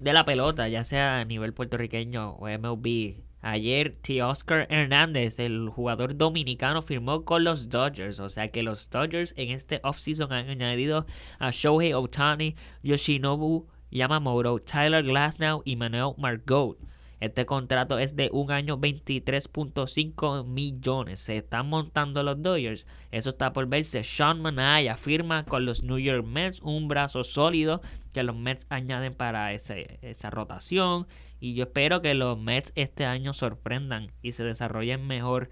de 0.00 0.12
la 0.12 0.24
pelota, 0.24 0.68
ya 0.68 0.82
sea 0.82 1.20
a 1.20 1.24
nivel 1.24 1.52
puertorriqueño 1.52 2.30
o 2.32 2.48
MLB. 2.48 3.22
Ayer 3.42 3.96
T. 4.02 4.22
Oscar 4.22 4.66
Hernández, 4.70 5.38
el 5.38 5.68
jugador 5.68 6.16
dominicano, 6.16 6.82
firmó 6.82 7.24
con 7.24 7.44
los 7.44 7.68
Dodgers. 7.68 8.18
O 8.18 8.28
sea 8.28 8.50
que 8.50 8.62
los 8.62 8.90
Dodgers 8.90 9.32
en 9.36 9.50
este 9.50 9.80
offseason 9.82 10.32
han 10.32 10.48
añadido 10.48 11.06
a 11.38 11.50
Shohei 11.50 11.94
Otani, 11.94 12.56
Yoshinobu 12.82 13.66
Yamamoto, 13.90 14.58
Tyler 14.58 15.02
Glasnow 15.02 15.62
y 15.64 15.76
Manuel 15.76 16.14
Margot. 16.16 16.78
Este 17.20 17.44
contrato 17.44 17.98
es 17.98 18.16
de 18.16 18.30
un 18.32 18.50
año 18.50 18.78
23.5 18.78 20.46
millones. 20.46 21.20
Se 21.20 21.36
están 21.36 21.68
montando 21.68 22.22
los 22.22 22.40
Dodgers. 22.42 22.86
Eso 23.10 23.30
está 23.30 23.52
por 23.52 23.66
verse. 23.66 24.02
Sean 24.04 24.40
Manaya 24.40 24.96
firma 24.96 25.44
con 25.44 25.66
los 25.66 25.82
New 25.82 25.98
York 25.98 26.24
Mets 26.24 26.60
un 26.62 26.88
brazo 26.88 27.22
sólido 27.22 27.82
que 28.14 28.22
los 28.22 28.34
Mets 28.34 28.66
añaden 28.70 29.14
para 29.14 29.52
esa 29.52 30.30
rotación. 30.30 31.06
Y 31.40 31.54
yo 31.54 31.64
espero 31.64 32.00
que 32.00 32.14
los 32.14 32.38
Mets 32.38 32.72
este 32.74 33.04
año 33.04 33.34
sorprendan 33.34 34.12
y 34.22 34.32
se 34.32 34.42
desarrollen 34.42 35.06
mejor 35.06 35.50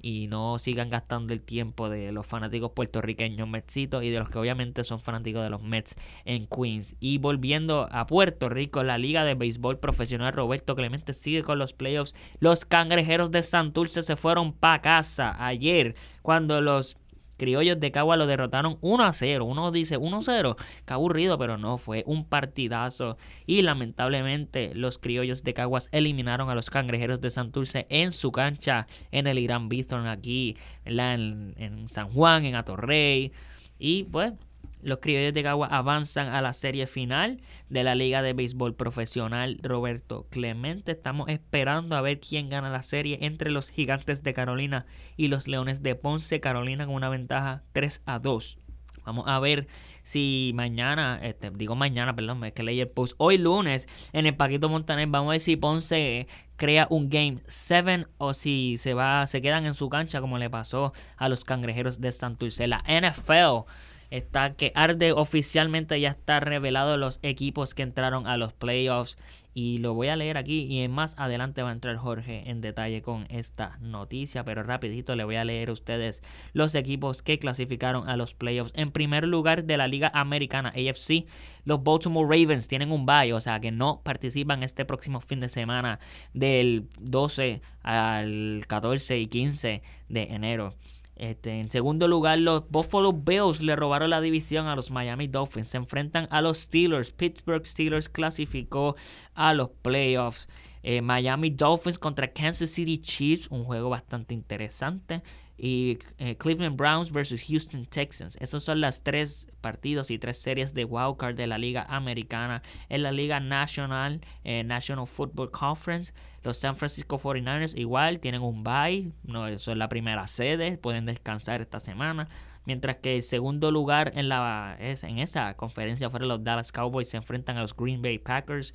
y 0.00 0.26
no 0.28 0.58
sigan 0.58 0.90
gastando 0.90 1.32
el 1.32 1.42
tiempo 1.42 1.88
de 1.88 2.12
los 2.12 2.26
fanáticos 2.26 2.72
puertorriqueños 2.72 3.48
Metsitos 3.48 4.04
y 4.04 4.10
de 4.10 4.18
los 4.18 4.30
que 4.30 4.38
obviamente 4.38 4.84
son 4.84 5.00
fanáticos 5.00 5.42
de 5.42 5.50
los 5.50 5.62
Mets 5.62 5.96
en 6.24 6.46
Queens. 6.46 6.96
Y 7.00 7.18
volviendo 7.18 7.88
a 7.90 8.06
Puerto 8.06 8.48
Rico, 8.48 8.82
la 8.82 8.98
Liga 8.98 9.24
de 9.24 9.34
Béisbol 9.34 9.78
Profesional 9.78 10.32
Roberto 10.32 10.76
Clemente 10.76 11.12
sigue 11.12 11.42
con 11.42 11.58
los 11.58 11.72
playoffs. 11.72 12.14
Los 12.40 12.64
cangrejeros 12.64 13.30
de 13.30 13.42
Santurce 13.42 14.02
se 14.02 14.16
fueron 14.16 14.52
para 14.52 14.82
casa 14.82 15.36
ayer 15.44 15.94
cuando 16.22 16.60
los 16.60 16.96
Criollos 17.38 17.80
de 17.80 17.90
Cagua 17.90 18.16
lo 18.16 18.26
derrotaron 18.26 18.76
1 18.82 19.04
a 19.04 19.12
0. 19.12 19.44
Uno 19.44 19.70
dice 19.70 19.96
1 19.96 20.18
a 20.18 20.22
0. 20.22 20.56
Qué 20.84 20.92
aburrido, 20.92 21.38
pero 21.38 21.56
no, 21.56 21.78
fue 21.78 22.02
un 22.06 22.24
partidazo. 22.24 23.16
Y 23.46 23.62
lamentablemente 23.62 24.74
los 24.74 24.98
Criollos 24.98 25.42
de 25.44 25.54
Caguas 25.54 25.88
eliminaron 25.92 26.50
a 26.50 26.54
los 26.54 26.68
Cangrejeros 26.68 27.20
de 27.20 27.30
Santurce 27.30 27.86
en 27.88 28.12
su 28.12 28.32
cancha 28.32 28.86
en 29.12 29.26
el 29.26 29.38
Irán 29.38 29.68
Bithorn 29.68 30.06
aquí 30.06 30.56
en, 30.84 31.54
en 31.56 31.88
San 31.88 32.10
Juan, 32.10 32.44
en 32.44 32.56
Atorrey. 32.56 33.32
Y 33.78 34.04
pues 34.04 34.32
los 34.82 34.98
criollos 34.98 35.34
de 35.34 35.42
Cagua 35.42 35.66
avanzan 35.66 36.28
a 36.28 36.42
la 36.42 36.52
serie 36.52 36.86
final 36.86 37.40
de 37.68 37.84
la 37.84 37.94
Liga 37.94 38.22
de 38.22 38.32
Béisbol 38.32 38.74
Profesional 38.74 39.58
Roberto 39.62 40.26
Clemente. 40.30 40.92
Estamos 40.92 41.28
esperando 41.28 41.96
a 41.96 42.00
ver 42.00 42.20
quién 42.20 42.48
gana 42.48 42.70
la 42.70 42.82
serie 42.82 43.18
entre 43.22 43.50
los 43.50 43.70
Gigantes 43.70 44.22
de 44.22 44.34
Carolina 44.34 44.86
y 45.16 45.28
los 45.28 45.48
Leones 45.48 45.82
de 45.82 45.94
Ponce. 45.94 46.40
Carolina 46.40 46.86
con 46.86 46.94
una 46.94 47.08
ventaja 47.08 47.62
3 47.72 48.02
a 48.06 48.18
2. 48.18 48.58
Vamos 49.04 49.24
a 49.26 49.40
ver 49.40 49.68
si 50.02 50.52
mañana, 50.54 51.18
este, 51.22 51.50
digo 51.50 51.74
mañana, 51.74 52.14
perdón, 52.14 52.44
es 52.44 52.52
que 52.52 52.62
leí 52.62 52.78
el 52.80 52.88
post. 52.88 53.14
Hoy 53.16 53.38
lunes 53.38 53.88
en 54.12 54.26
el 54.26 54.36
Paquito 54.36 54.68
Montaner, 54.68 55.08
vamos 55.08 55.30
a 55.30 55.32
ver 55.32 55.40
si 55.40 55.56
Ponce 55.56 56.28
crea 56.56 56.86
un 56.90 57.08
game 57.08 57.38
7 57.46 58.06
o 58.18 58.34
si 58.34 58.76
se 58.76 58.92
va, 58.92 59.26
se 59.26 59.40
quedan 59.40 59.64
en 59.64 59.74
su 59.74 59.88
cancha 59.88 60.20
como 60.20 60.36
le 60.36 60.50
pasó 60.50 60.92
a 61.16 61.30
los 61.30 61.44
cangrejeros 61.44 62.02
de 62.02 62.12
Santurce. 62.12 62.68
La 62.68 62.82
NFL 62.86 63.70
está 64.10 64.54
que 64.54 64.72
arde 64.74 65.12
oficialmente 65.12 66.00
ya 66.00 66.10
está 66.10 66.40
revelado 66.40 66.96
los 66.96 67.18
equipos 67.22 67.74
que 67.74 67.82
entraron 67.82 68.26
a 68.26 68.36
los 68.36 68.52
playoffs 68.52 69.18
y 69.54 69.78
lo 69.78 69.92
voy 69.92 70.06
a 70.06 70.14
leer 70.14 70.36
aquí 70.36 70.66
y 70.70 70.86
más 70.86 71.18
adelante 71.18 71.62
va 71.62 71.70
a 71.70 71.72
entrar 71.72 71.96
Jorge 71.96 72.48
en 72.48 72.60
detalle 72.60 73.02
con 73.02 73.26
esta 73.28 73.76
noticia, 73.80 74.44
pero 74.44 74.62
rapidito 74.62 75.16
le 75.16 75.24
voy 75.24 75.34
a 75.34 75.44
leer 75.44 75.70
a 75.70 75.72
ustedes 75.72 76.22
los 76.52 76.76
equipos 76.76 77.22
que 77.22 77.40
clasificaron 77.40 78.08
a 78.08 78.16
los 78.16 78.34
playoffs. 78.34 78.72
En 78.76 78.92
primer 78.92 79.26
lugar 79.26 79.64
de 79.64 79.76
la 79.76 79.88
Liga 79.88 80.12
Americana 80.14 80.68
AFC, 80.68 81.26
los 81.64 81.82
Baltimore 81.82 82.28
Ravens 82.28 82.68
tienen 82.68 82.92
un 82.92 83.04
bye, 83.04 83.32
o 83.32 83.40
sea 83.40 83.58
que 83.58 83.72
no 83.72 84.00
participan 84.04 84.62
este 84.62 84.84
próximo 84.84 85.20
fin 85.20 85.40
de 85.40 85.48
semana 85.48 85.98
del 86.32 86.88
12 87.00 87.60
al 87.82 88.64
14 88.68 89.18
y 89.18 89.26
15 89.26 89.82
de 90.08 90.22
enero. 90.22 90.74
Este, 91.18 91.58
en 91.58 91.68
segundo 91.68 92.06
lugar, 92.06 92.38
los 92.38 92.70
Buffalo 92.70 93.12
Bills 93.12 93.60
le 93.60 93.74
robaron 93.74 94.10
la 94.10 94.20
división 94.20 94.68
a 94.68 94.76
los 94.76 94.90
Miami 94.92 95.26
Dolphins. 95.26 95.68
Se 95.68 95.76
enfrentan 95.76 96.28
a 96.30 96.40
los 96.40 96.58
Steelers. 96.58 97.10
Pittsburgh 97.10 97.66
Steelers 97.66 98.08
clasificó 98.08 98.96
a 99.34 99.52
los 99.52 99.70
playoffs. 99.82 100.48
Eh, 100.82 101.02
Miami 101.02 101.50
Dolphins 101.50 101.98
contra 101.98 102.32
Kansas 102.32 102.70
City 102.70 102.98
Chiefs, 102.98 103.48
un 103.50 103.64
juego 103.64 103.90
bastante 103.90 104.34
interesante 104.34 105.22
y 105.58 105.98
eh, 106.18 106.36
Cleveland 106.36 106.76
Browns 106.76 107.10
versus 107.10 107.42
Houston 107.42 107.84
Texans. 107.86 108.36
Esos 108.40 108.62
son 108.62 108.80
las 108.80 109.02
tres 109.02 109.48
partidos 109.60 110.10
y 110.10 110.18
tres 110.18 110.38
series 110.38 110.72
de 110.72 110.84
wildcard 110.84 111.34
de 111.34 111.48
la 111.48 111.58
Liga 111.58 111.84
Americana. 111.88 112.62
En 112.88 113.02
la 113.02 113.10
Liga 113.10 113.40
Nacional, 113.40 114.20
eh, 114.44 114.62
National 114.62 115.08
Football 115.08 115.50
Conference, 115.50 116.12
los 116.44 116.56
San 116.58 116.76
Francisco 116.76 117.18
49ers 117.18 117.76
igual 117.76 118.20
tienen 118.20 118.42
un 118.42 118.62
bye. 118.62 119.12
No, 119.24 119.48
eso 119.48 119.72
es 119.72 119.76
la 119.76 119.88
primera 119.88 120.28
sede, 120.28 120.78
pueden 120.78 121.06
descansar 121.06 121.60
esta 121.60 121.80
semana. 121.80 122.28
Mientras 122.64 122.96
que 122.96 123.16
el 123.16 123.22
segundo 123.22 123.70
lugar 123.72 124.12
en, 124.14 124.28
la, 124.28 124.76
en 124.78 125.18
esa 125.18 125.56
conferencia 125.56 126.10
fueron 126.10 126.28
los 126.28 126.44
Dallas 126.44 126.70
Cowboys, 126.70 127.08
se 127.08 127.16
enfrentan 127.16 127.56
a 127.56 127.62
los 127.62 127.74
Green 127.74 128.02
Bay 128.02 128.18
Packers. 128.18 128.74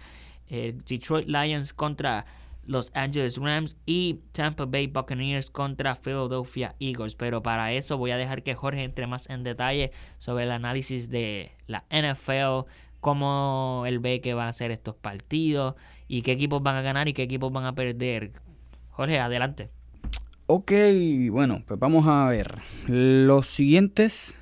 Eh, 0.50 0.76
Detroit 0.86 1.28
Lions 1.28 1.74
contra 1.74 2.26
los 2.66 2.92
Angeles 2.94 3.38
Rams 3.38 3.76
y 3.86 4.22
Tampa 4.32 4.66
Bay 4.66 4.88
Buccaneers 4.88 5.50
contra 5.50 5.96
Philadelphia 5.96 6.76
Eagles. 6.80 7.16
Pero 7.16 7.44
para 7.44 7.74
eso 7.74 7.98
voy 7.98 8.12
a 8.12 8.18
dejar 8.18 8.44
que 8.44 8.54
Jorge 8.54 8.84
entre 8.84 9.08
más 9.08 9.30
en 9.30 9.44
detalle 9.44 9.92
sobre 10.20 10.46
el 10.46 10.52
análisis 10.52 11.10
de 11.10 11.52
la 11.68 11.84
NFL, 11.90 12.70
cómo 13.00 13.84
él 13.86 14.00
ve 14.00 14.22
que 14.22 14.34
van 14.34 14.48
a 14.48 14.54
ser 14.54 14.72
estos 14.72 14.96
partidos 14.96 15.76
y 16.08 16.22
qué 16.22 16.32
equipos 16.32 16.64
van 16.64 16.76
a 16.76 16.82
ganar 16.82 17.08
y 17.08 17.14
qué 17.14 17.24
equipos 17.24 17.52
van 17.52 17.66
a 17.66 17.76
perder. 17.76 18.32
Jorge, 18.92 19.20
adelante. 19.20 19.70
Ok, 20.46 20.72
bueno, 21.32 21.64
pues 21.66 21.80
vamos 21.80 22.06
a 22.08 22.26
ver. 22.30 22.60
Los 22.88 23.48
siguientes 23.48 24.38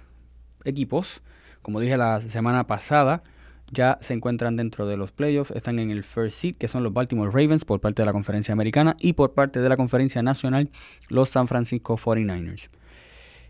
equipos, 0.66 1.22
como 1.62 1.80
dije 1.80 1.96
la 1.96 2.22
semana 2.22 2.68
pasada, 2.68 3.24
ya 3.72 3.98
se 4.02 4.14
encuentran 4.14 4.58
dentro 4.58 4.86
de 4.86 4.98
los 4.98 5.12
playoffs, 5.12 5.52
están 5.52 5.80
en 5.80 5.92
el 5.92 6.04
first 6.04 6.38
seed, 6.38 6.56
que 6.58 6.68
son 6.68 6.84
los 6.84 6.94
Baltimore 6.94 7.32
Ravens 7.32 7.66
por 7.66 7.80
parte 7.80 8.02
de 8.02 8.06
la 8.06 8.14
conferencia 8.14 8.54
americana 8.54 8.96
y 9.00 9.14
por 9.14 9.34
parte 9.34 9.60
de 9.60 9.70
la 9.70 9.78
conferencia 9.78 10.22
nacional, 10.22 10.70
los 11.10 11.30
San 11.30 11.48
Francisco 11.48 11.98
49ers. 11.98 12.70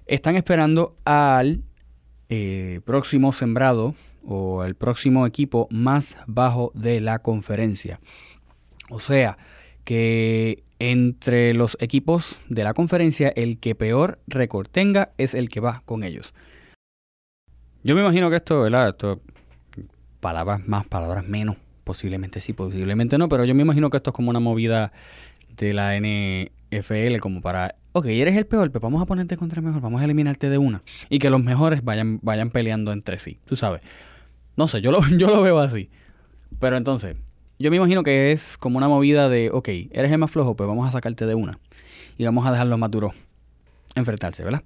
Están 0.05 0.35
esperando 0.35 0.95
al 1.05 1.63
eh, 2.29 2.81
próximo 2.85 3.33
sembrado 3.33 3.95
o 4.23 4.63
el 4.63 4.75
próximo 4.75 5.25
equipo 5.25 5.67
más 5.71 6.17
bajo 6.27 6.71
de 6.75 7.01
la 7.01 7.19
conferencia. 7.19 7.99
O 8.89 8.99
sea, 8.99 9.37
que 9.83 10.63
entre 10.79 11.53
los 11.53 11.77
equipos 11.79 12.39
de 12.49 12.63
la 12.63 12.73
conferencia, 12.73 13.29
el 13.29 13.59
que 13.59 13.75
peor 13.75 14.19
récord 14.27 14.67
tenga 14.67 15.11
es 15.17 15.33
el 15.33 15.49
que 15.49 15.59
va 15.59 15.81
con 15.85 16.03
ellos. 16.03 16.33
Yo 17.83 17.95
me 17.95 18.01
imagino 18.01 18.29
que 18.29 18.35
esto, 18.35 18.61
¿verdad? 18.61 18.89
Esto, 18.89 19.21
palabras 20.21 20.65
más, 20.65 20.85
palabras 20.87 21.27
menos. 21.27 21.57
Posiblemente 21.83 22.39
sí, 22.39 22.53
posiblemente 22.53 23.17
no, 23.17 23.27
pero 23.27 23.43
yo 23.43 23.53
me 23.53 23.63
imagino 23.63 23.89
que 23.89 23.97
esto 23.97 24.11
es 24.11 24.15
como 24.15 24.29
una 24.29 24.39
movida 24.39 24.93
de 25.57 25.73
la 25.73 25.97
NFL, 25.97 27.17
como 27.19 27.41
para, 27.41 27.75
ok, 27.91 28.05
eres 28.05 28.37
el 28.37 28.45
peor, 28.45 28.71
pero 28.71 28.81
vamos 28.81 29.01
a 29.01 29.05
ponerte 29.05 29.35
contra 29.35 29.59
el 29.59 29.65
mejor, 29.65 29.81
vamos 29.81 29.99
a 30.01 30.05
eliminarte 30.05 30.49
de 30.49 30.57
una. 30.57 30.83
Y 31.09 31.19
que 31.19 31.29
los 31.29 31.43
mejores 31.43 31.83
vayan, 31.83 32.19
vayan 32.21 32.51
peleando 32.51 32.93
entre 32.93 33.19
sí, 33.19 33.39
tú 33.45 33.55
sabes. 33.55 33.81
No 34.55 34.67
sé, 34.67 34.79
yo 34.81 34.91
lo, 34.91 34.99
yo 35.17 35.27
lo 35.27 35.41
veo 35.41 35.59
así. 35.59 35.89
Pero 36.59 36.77
entonces, 36.77 37.17
yo 37.59 37.71
me 37.71 37.77
imagino 37.77 38.03
que 38.03 38.31
es 38.31 38.57
como 38.57 38.77
una 38.77 38.87
movida 38.87 39.27
de, 39.27 39.49
ok, 39.51 39.67
eres 39.91 40.11
el 40.11 40.17
más 40.17 40.31
flojo, 40.31 40.55
pues 40.55 40.67
vamos 40.67 40.87
a 40.87 40.91
sacarte 40.91 41.25
de 41.25 41.35
una. 41.35 41.59
Y 42.17 42.25
vamos 42.25 42.45
a 42.45 42.51
dejar 42.51 42.67
los 42.67 42.77
más 42.77 42.91
enfrentarse, 43.95 44.43
¿verdad? 44.43 44.63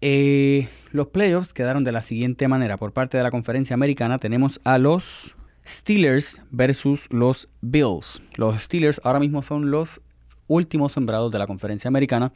Eh, 0.00 0.68
los 0.94 1.08
playoffs 1.08 1.52
quedaron 1.52 1.82
de 1.82 1.90
la 1.90 2.02
siguiente 2.02 2.46
manera. 2.46 2.76
Por 2.76 2.92
parte 2.92 3.16
de 3.16 3.24
la 3.24 3.32
conferencia 3.32 3.74
americana 3.74 4.18
tenemos 4.18 4.60
a 4.62 4.78
los 4.78 5.34
Steelers 5.66 6.40
versus 6.52 7.08
los 7.10 7.48
Bills. 7.62 8.22
Los 8.36 8.62
Steelers 8.62 9.00
ahora 9.02 9.18
mismo 9.18 9.42
son 9.42 9.72
los 9.72 10.00
últimos 10.46 10.92
sembrados 10.92 11.32
de 11.32 11.40
la 11.40 11.48
conferencia 11.48 11.88
americana 11.88 12.32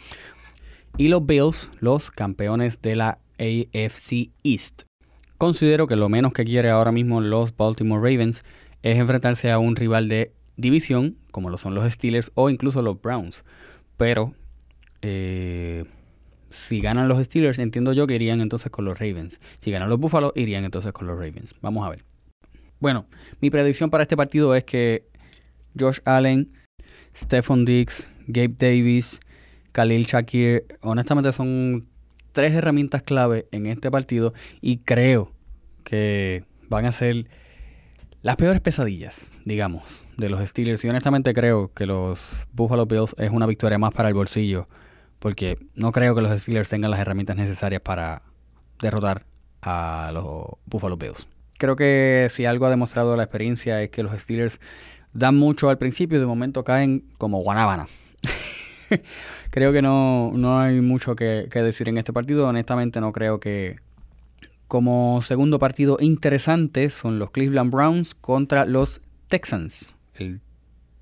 y 0.96 1.06
los 1.06 1.24
Bills 1.24 1.70
los 1.78 2.10
campeones 2.10 2.82
de 2.82 2.96
la 2.96 3.18
AFC 3.38 4.32
East. 4.42 4.82
Considero 5.38 5.86
que 5.86 5.94
lo 5.94 6.08
menos 6.08 6.32
que 6.32 6.44
quiere 6.44 6.68
ahora 6.70 6.90
mismo 6.90 7.20
los 7.20 7.56
Baltimore 7.56 8.02
Ravens 8.02 8.42
es 8.82 8.98
enfrentarse 8.98 9.52
a 9.52 9.60
un 9.60 9.76
rival 9.76 10.08
de 10.08 10.32
división 10.56 11.16
como 11.30 11.48
lo 11.48 11.58
son 11.58 11.76
los 11.76 11.88
Steelers 11.92 12.32
o 12.34 12.50
incluso 12.50 12.82
los 12.82 13.00
Browns. 13.00 13.44
Pero 13.96 14.34
eh, 15.00 15.84
si 16.50 16.80
ganan 16.80 17.08
los 17.08 17.22
Steelers, 17.24 17.58
entiendo 17.58 17.92
yo 17.92 18.06
que 18.06 18.14
irían 18.14 18.40
entonces 18.40 18.70
con 18.70 18.84
los 18.84 18.98
Ravens. 18.98 19.40
Si 19.58 19.70
ganan 19.70 19.88
los 19.88 19.98
Buffalo, 19.98 20.32
irían 20.34 20.64
entonces 20.64 20.92
con 20.92 21.06
los 21.06 21.16
Ravens. 21.16 21.54
Vamos 21.60 21.86
a 21.86 21.90
ver. 21.90 22.04
Bueno, 22.80 23.06
mi 23.40 23.50
predicción 23.50 23.90
para 23.90 24.02
este 24.02 24.16
partido 24.16 24.54
es 24.54 24.64
que 24.64 25.04
Josh 25.78 25.98
Allen, 26.04 26.52
Stephon 27.14 27.64
Diggs, 27.64 28.08
Gabe 28.26 28.54
Davis, 28.56 29.20
Khalil 29.72 30.06
Shakir, 30.06 30.64
honestamente 30.80 31.32
son 31.32 31.86
tres 32.32 32.54
herramientas 32.54 33.02
clave 33.02 33.46
en 33.50 33.66
este 33.66 33.90
partido 33.90 34.32
y 34.60 34.78
creo 34.78 35.32
que 35.84 36.44
van 36.68 36.84
a 36.84 36.92
ser 36.92 37.26
las 38.22 38.36
peores 38.36 38.60
pesadillas, 38.60 39.30
digamos, 39.44 40.04
de 40.16 40.28
los 40.28 40.46
Steelers. 40.48 40.84
Y 40.84 40.88
honestamente 40.88 41.32
creo 41.34 41.72
que 41.74 41.86
los 41.86 42.46
Buffalo 42.52 42.86
Bills 42.86 43.14
es 43.18 43.30
una 43.30 43.46
victoria 43.46 43.78
más 43.78 43.92
para 43.92 44.08
el 44.08 44.14
bolsillo 44.14 44.68
porque 45.18 45.58
no 45.74 45.92
creo 45.92 46.14
que 46.14 46.22
los 46.22 46.40
Steelers 46.40 46.68
tengan 46.68 46.90
las 46.90 47.00
herramientas 47.00 47.36
necesarias 47.36 47.82
para 47.82 48.22
derrotar 48.80 49.24
a 49.62 50.10
los 50.12 50.46
Buffalo 50.66 50.96
Bills. 50.96 51.26
Creo 51.58 51.74
que 51.74 52.28
si 52.30 52.44
algo 52.44 52.66
ha 52.66 52.70
demostrado 52.70 53.16
la 53.16 53.24
experiencia 53.24 53.82
es 53.82 53.90
que 53.90 54.02
los 54.02 54.18
Steelers 54.18 54.60
dan 55.12 55.36
mucho 55.36 55.70
al 55.70 55.78
principio 55.78 56.18
y 56.18 56.20
de 56.20 56.26
momento 56.26 56.64
caen 56.64 57.04
como 57.18 57.42
guanábana. 57.42 57.88
creo 59.50 59.72
que 59.72 59.82
no, 59.82 60.32
no 60.34 60.60
hay 60.60 60.80
mucho 60.80 61.16
que, 61.16 61.48
que, 61.50 61.62
decir 61.62 61.88
en 61.88 61.98
este 61.98 62.12
partido. 62.12 62.46
Honestamente 62.46 63.00
no 63.00 63.12
creo 63.12 63.40
que... 63.40 63.76
Como 64.68 65.22
segundo 65.22 65.58
partido 65.58 65.96
interesante 65.98 66.90
son 66.90 67.18
los 67.18 67.30
Cleveland 67.30 67.72
Browns 67.72 68.14
contra 68.14 68.66
los 68.66 69.00
Texans. 69.28 69.94
El 70.14 70.42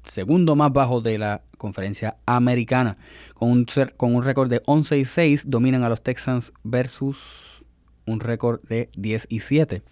segundo 0.05 0.55
más 0.55 0.73
bajo 0.73 1.01
de 1.01 1.19
la 1.19 1.43
conferencia 1.57 2.17
americana. 2.27 2.97
Con 3.35 3.51
un, 3.51 3.67
con 3.97 4.15
un 4.15 4.23
récord 4.23 4.49
de 4.49 4.63
11 4.67 4.99
y 4.99 5.05
6 5.05 5.45
dominan 5.51 5.85
a 5.85 5.89
los 5.89 6.03
Texans 6.03 6.53
versus 6.63 7.65
un 8.07 8.21
récord 8.21 8.61
de 8.69 8.89
10 8.97 9.27
y 9.29 9.41
7. 9.41 9.83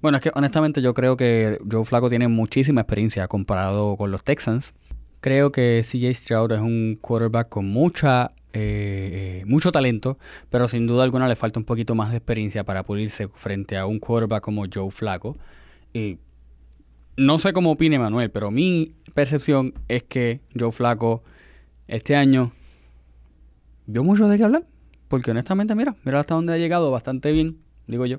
Bueno, 0.00 0.18
es 0.18 0.22
que 0.22 0.30
honestamente 0.34 0.80
yo 0.80 0.94
creo 0.94 1.16
que 1.16 1.58
Joe 1.70 1.84
Flaco 1.84 2.08
tiene 2.08 2.28
muchísima 2.28 2.82
experiencia 2.82 3.26
comparado 3.26 3.96
con 3.96 4.10
los 4.10 4.22
Texans. 4.22 4.74
Creo 5.20 5.50
que 5.50 5.82
CJ 5.82 6.14
Stroud 6.14 6.52
es 6.52 6.60
un 6.60 6.96
quarterback 7.00 7.48
con 7.48 7.66
mucha 7.66 8.30
eh, 8.52 9.42
mucho 9.46 9.72
talento, 9.72 10.18
pero 10.50 10.68
sin 10.68 10.86
duda 10.86 11.04
alguna 11.04 11.28
le 11.28 11.36
falta 11.36 11.58
un 11.58 11.64
poquito 11.64 11.94
más 11.94 12.10
de 12.10 12.16
experiencia 12.16 12.64
para 12.64 12.82
pulirse 12.82 13.28
frente 13.28 13.76
a 13.76 13.86
un 13.86 13.98
quarterback 13.98 14.42
como 14.42 14.64
Joe 14.72 14.90
Flaco. 14.90 15.36
Y 15.92 16.18
no 17.18 17.38
sé 17.38 17.52
cómo 17.52 17.72
opine 17.72 17.98
Manuel, 17.98 18.30
pero 18.30 18.50
mi 18.50 18.94
percepción 19.12 19.74
es 19.88 20.04
que 20.04 20.40
Joe 20.58 20.70
Flaco 20.70 21.24
este 21.88 22.14
año 22.14 22.52
vio 23.86 24.04
mucho 24.04 24.28
de 24.28 24.38
qué 24.38 24.44
hablar. 24.44 24.64
Porque 25.08 25.32
honestamente, 25.32 25.74
mira, 25.74 25.96
mira 26.04 26.20
hasta 26.20 26.34
dónde 26.34 26.52
ha 26.52 26.58
llegado 26.58 26.90
bastante 26.90 27.32
bien, 27.32 27.58
digo 27.86 28.06
yo. 28.06 28.18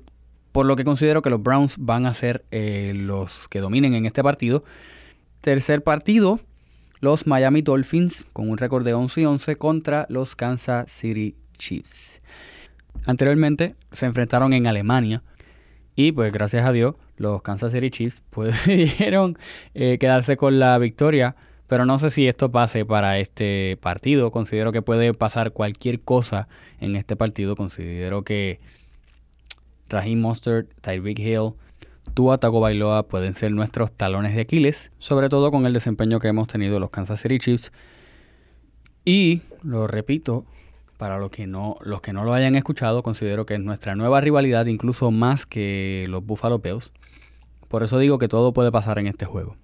Por 0.51 0.65
lo 0.65 0.75
que 0.75 0.83
considero 0.83 1.21
que 1.21 1.29
los 1.29 1.41
Browns 1.41 1.77
van 1.77 2.05
a 2.05 2.13
ser 2.13 2.43
eh, 2.51 2.91
los 2.93 3.47
que 3.47 3.61
dominen 3.61 3.93
en 3.93 4.05
este 4.05 4.21
partido. 4.21 4.63
Tercer 5.41 5.83
partido, 5.83 6.41
los 6.99 7.25
Miami 7.25 7.61
Dolphins 7.61 8.27
con 8.33 8.49
un 8.49 8.57
récord 8.57 8.83
de 8.83 8.95
11 8.95 9.21
y 9.21 9.25
11 9.25 9.55
contra 9.55 10.07
los 10.09 10.35
Kansas 10.35 10.91
City 10.91 11.35
Chiefs. 11.57 12.21
Anteriormente 13.05 13.75
se 13.91 14.07
enfrentaron 14.07 14.51
en 14.51 14.67
Alemania 14.67 15.23
y 15.99 16.13
pues 16.13 16.31
gracias 16.31 16.65
a 16.65 16.71
Dios 16.71 16.95
los 17.17 17.41
Kansas 17.41 17.73
City 17.73 17.89
Chiefs 17.89 18.21
pudieron 18.29 19.37
eh, 19.73 19.97
quedarse 19.99 20.37
con 20.37 20.57
la 20.57 20.77
victoria. 20.77 21.35
Pero 21.67 21.85
no 21.85 21.99
sé 21.99 22.09
si 22.09 22.25
esto 22.25 22.49
pase 22.49 22.85
para 22.85 23.19
este 23.19 23.77
partido. 23.81 24.31
Considero 24.31 24.71
que 24.71 24.81
puede 24.81 25.13
pasar 25.13 25.51
cualquier 25.51 25.99
cosa 25.99 26.47
en 26.79 26.95
este 26.95 27.17
partido. 27.17 27.57
Considero 27.57 28.23
que 28.23 28.61
Raheem 29.89 30.21
Mostert, 30.21 30.69
Tyreek 30.79 31.19
Hill, 31.19 31.51
Tua 32.13 32.37
Tagovailoa 32.37 33.03
pueden 33.03 33.33
ser 33.33 33.51
nuestros 33.51 33.91
talones 33.91 34.35
de 34.35 34.41
Aquiles, 34.43 34.93
sobre 34.99 35.27
todo 35.27 35.51
con 35.51 35.65
el 35.65 35.73
desempeño 35.73 36.21
que 36.21 36.29
hemos 36.29 36.47
tenido 36.47 36.79
los 36.79 36.91
Kansas 36.91 37.19
City 37.19 37.39
Chiefs. 37.39 37.73
Y 39.03 39.41
lo 39.63 39.85
repito, 39.85 40.45
para 40.99 41.17
los 41.17 41.31
que 41.31 41.47
no, 41.47 41.77
los 41.79 42.01
que 42.01 42.11
no 42.11 42.25
lo 42.25 42.33
hayan 42.33 42.55
escuchado, 42.55 43.03
considero 43.03 43.45
que 43.45 43.53
es 43.53 43.61
nuestra 43.61 43.95
nueva 43.95 44.19
rivalidad, 44.19 44.65
incluso 44.65 45.11
más 45.11 45.45
que 45.45 46.05
los 46.09 46.25
Buffalo 46.25 46.59
Bills. 46.59 46.91
Por 47.69 47.83
eso 47.83 47.99
digo 47.99 48.17
que 48.17 48.27
todo 48.27 48.51
puede 48.51 48.69
pasar 48.69 48.99
en 48.99 49.07
este 49.07 49.23
juego. 49.23 49.55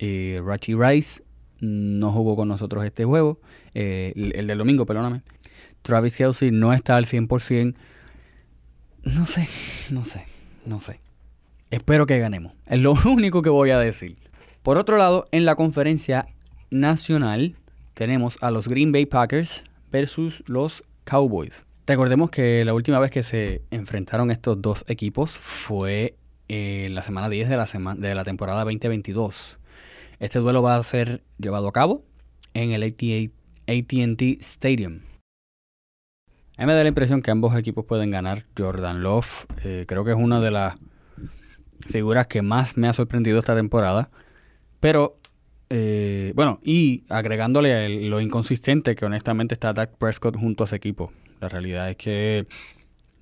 Eh, 0.00 0.42
Rachi 0.44 0.74
Rice 0.74 1.22
no 1.60 2.10
jugó 2.10 2.34
con 2.34 2.48
nosotros 2.48 2.84
este 2.84 3.04
juego, 3.04 3.38
eh, 3.72 4.14
el, 4.16 4.48
del 4.48 4.58
domingo, 4.58 4.84
perdóname. 4.84 5.22
Travis 5.82 6.16
Kelsey 6.16 6.50
no 6.50 6.72
está 6.72 6.96
al 6.96 7.06
100%. 7.06 7.76
No 9.04 9.26
sé, 9.26 9.48
no 9.90 10.02
sé, 10.02 10.26
no 10.66 10.80
sé. 10.80 10.98
Espero 11.70 12.04
que 12.06 12.18
ganemos. 12.18 12.52
Es 12.66 12.80
lo 12.80 12.94
único 13.04 13.42
que 13.42 13.50
voy 13.50 13.70
a 13.70 13.78
decir. 13.78 14.16
Por 14.64 14.76
otro 14.76 14.96
lado, 14.96 15.28
en 15.30 15.44
la 15.44 15.54
conferencia 15.54 16.26
nacional 16.72 17.54
tenemos 17.94 18.38
a 18.40 18.50
los 18.50 18.66
Green 18.66 18.90
Bay 18.90 19.06
Packers 19.06 19.62
versus 19.92 20.42
los 20.46 20.82
Cowboys. 21.04 21.66
Recordemos 21.86 22.30
que 22.30 22.64
la 22.64 22.74
última 22.74 22.98
vez 22.98 23.10
que 23.10 23.22
se 23.22 23.62
enfrentaron 23.70 24.30
estos 24.30 24.60
dos 24.60 24.84
equipos 24.88 25.38
fue 25.38 26.16
en 26.48 26.86
eh, 26.86 26.88
la 26.90 27.02
semana 27.02 27.28
10 27.28 27.48
de 27.48 27.56
la, 27.56 27.94
de 27.96 28.14
la 28.14 28.24
temporada 28.24 28.64
2022. 28.64 29.58
Este 30.18 30.38
duelo 30.38 30.62
va 30.62 30.76
a 30.76 30.82
ser 30.82 31.22
llevado 31.38 31.68
a 31.68 31.72
cabo 31.72 32.04
en 32.54 32.72
el 32.72 32.82
ATT 32.84 34.22
Stadium. 34.40 35.00
A 36.58 36.62
mí 36.62 36.66
me 36.66 36.74
da 36.74 36.82
la 36.82 36.88
impresión 36.88 37.22
que 37.22 37.30
ambos 37.30 37.56
equipos 37.56 37.84
pueden 37.84 38.10
ganar. 38.10 38.44
Jordan 38.56 39.02
Love 39.02 39.46
eh, 39.64 39.84
creo 39.88 40.04
que 40.04 40.12
es 40.12 40.16
una 40.16 40.40
de 40.40 40.50
las 40.50 40.76
figuras 41.88 42.26
que 42.26 42.42
más 42.42 42.76
me 42.76 42.88
ha 42.88 42.92
sorprendido 42.92 43.38
esta 43.38 43.54
temporada. 43.54 44.10
Pero, 44.78 45.18
eh, 45.74 46.32
bueno, 46.34 46.60
y 46.62 47.04
agregándole 47.08 47.88
lo 48.08 48.20
inconsistente 48.20 48.94
que 48.94 49.06
honestamente 49.06 49.54
está 49.54 49.72
Dak 49.72 49.96
Prescott 49.96 50.36
junto 50.36 50.64
a 50.64 50.66
ese 50.66 50.76
equipo. 50.76 51.12
La 51.40 51.48
realidad 51.48 51.88
es 51.88 51.96
que 51.96 52.46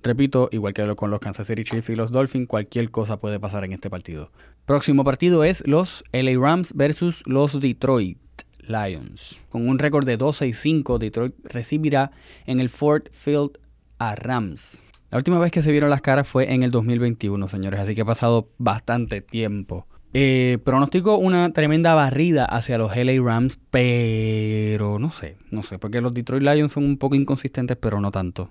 Repito, 0.03 0.49
igual 0.51 0.73
que 0.73 0.95
con 0.95 1.11
los 1.11 1.19
Kansas 1.19 1.45
City 1.45 1.63
Chiefs 1.63 1.89
y 1.89 1.95
los 1.95 2.11
Dolphins, 2.11 2.47
cualquier 2.47 2.89
cosa 2.89 3.17
puede 3.19 3.39
pasar 3.39 3.63
en 3.63 3.71
este 3.71 3.89
partido. 3.89 4.31
Próximo 4.65 5.03
partido 5.03 5.43
es 5.43 5.65
los 5.67 6.03
LA 6.11 6.39
Rams 6.39 6.73
versus 6.73 7.23
los 7.27 7.59
Detroit 7.59 8.17
Lions. 8.61 9.39
Con 9.49 9.69
un 9.69 9.77
récord 9.77 10.05
de 10.05 10.17
12 10.17 10.47
y 10.47 10.53
5, 10.53 10.97
Detroit 10.97 11.35
recibirá 11.43 12.11
en 12.47 12.59
el 12.59 12.69
Ford 12.69 13.03
Field 13.11 13.59
a 13.99 14.15
Rams. 14.15 14.83
La 15.11 15.19
última 15.19 15.37
vez 15.37 15.51
que 15.51 15.61
se 15.61 15.71
vieron 15.71 15.89
las 15.89 16.01
caras 16.01 16.27
fue 16.27 16.51
en 16.51 16.63
el 16.63 16.71
2021, 16.71 17.47
señores, 17.47 17.79
así 17.79 17.93
que 17.93 18.01
ha 18.01 18.05
pasado 18.05 18.49
bastante 18.57 19.21
tiempo. 19.21 19.85
Eh, 20.13 20.57
pronostico 20.65 21.17
una 21.17 21.53
tremenda 21.53 21.93
barrida 21.93 22.43
hacia 22.43 22.77
los 22.77 22.95
LA 22.95 23.23
Rams, 23.23 23.59
pero 23.69 24.99
no 24.99 25.09
sé, 25.09 25.37
no 25.51 25.63
sé, 25.63 25.79
porque 25.79 26.01
los 26.01 26.13
Detroit 26.13 26.43
Lions 26.43 26.73
son 26.73 26.83
un 26.83 26.97
poco 26.97 27.15
inconsistentes, 27.15 27.77
pero 27.77 28.01
no 28.01 28.11
tanto 28.11 28.49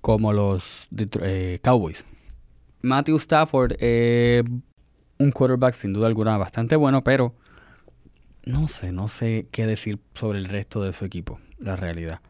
como 0.00 0.32
los 0.32 0.88
eh, 1.22 1.58
Cowboys. 1.62 2.04
Matthew 2.82 3.16
Stafford, 3.16 3.72
eh, 3.80 4.42
un 5.18 5.32
quarterback 5.32 5.74
sin 5.74 5.92
duda 5.92 6.06
alguna 6.06 6.38
bastante 6.38 6.76
bueno, 6.76 7.02
pero 7.02 7.34
no 8.44 8.68
sé, 8.68 8.92
no 8.92 9.08
sé 9.08 9.48
qué 9.50 9.66
decir 9.66 9.98
sobre 10.14 10.38
el 10.38 10.46
resto 10.46 10.82
de 10.82 10.92
su 10.92 11.04
equipo, 11.04 11.40
la 11.58 11.76
realidad. 11.76 12.20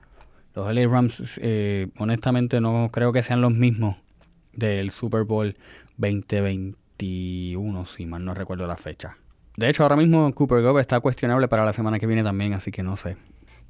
Los 0.55 0.75
LA 0.75 0.89
Rams, 0.89 1.39
eh, 1.43 1.89
honestamente, 1.99 2.61
no 2.61 2.89
creo 2.93 3.13
que 3.13 3.23
sean 3.23 3.41
los 3.41 3.53
mismos 3.53 3.97
del 4.53 4.91
Super 4.91 5.25
Bowl 5.25 5.57
2021, 7.01 7.87
si 7.87 8.07
mal 8.07 8.25
no 8.25 8.35
recuerdo 8.35 8.67
la 8.67 8.77
fecha. 8.77 9.17
De 9.57 9.69
hecho, 9.69 9.83
ahora 9.83 9.97
mismo 9.97 10.33
Cooper 10.35 10.63
Gove 10.63 10.81
está 10.81 11.01
cuestionable 11.01 11.49
para 11.49 11.65
la 11.65 11.73
semana 11.73 11.99
que 11.99 12.07
viene 12.07 12.23
también, 12.23 12.53
así 12.53 12.71
que 12.71 12.83
no 12.83 12.97
sé. 12.97 13.17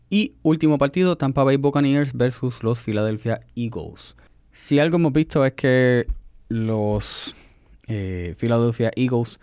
Y 0.08 0.34
último 0.42 0.78
partido, 0.78 1.16
Tampa 1.16 1.44
Bay 1.44 1.56
Buccaneers 1.56 2.12
versus 2.12 2.62
los 2.62 2.80
Philadelphia 2.80 3.40
Eagles. 3.54 4.16
Si 4.52 4.78
algo 4.78 4.96
hemos 4.96 5.12
visto 5.12 5.44
es 5.44 5.52
que 5.52 6.06
los 6.48 7.36
eh, 7.86 8.34
Philadelphia 8.36 8.90
Eagles 8.96 9.38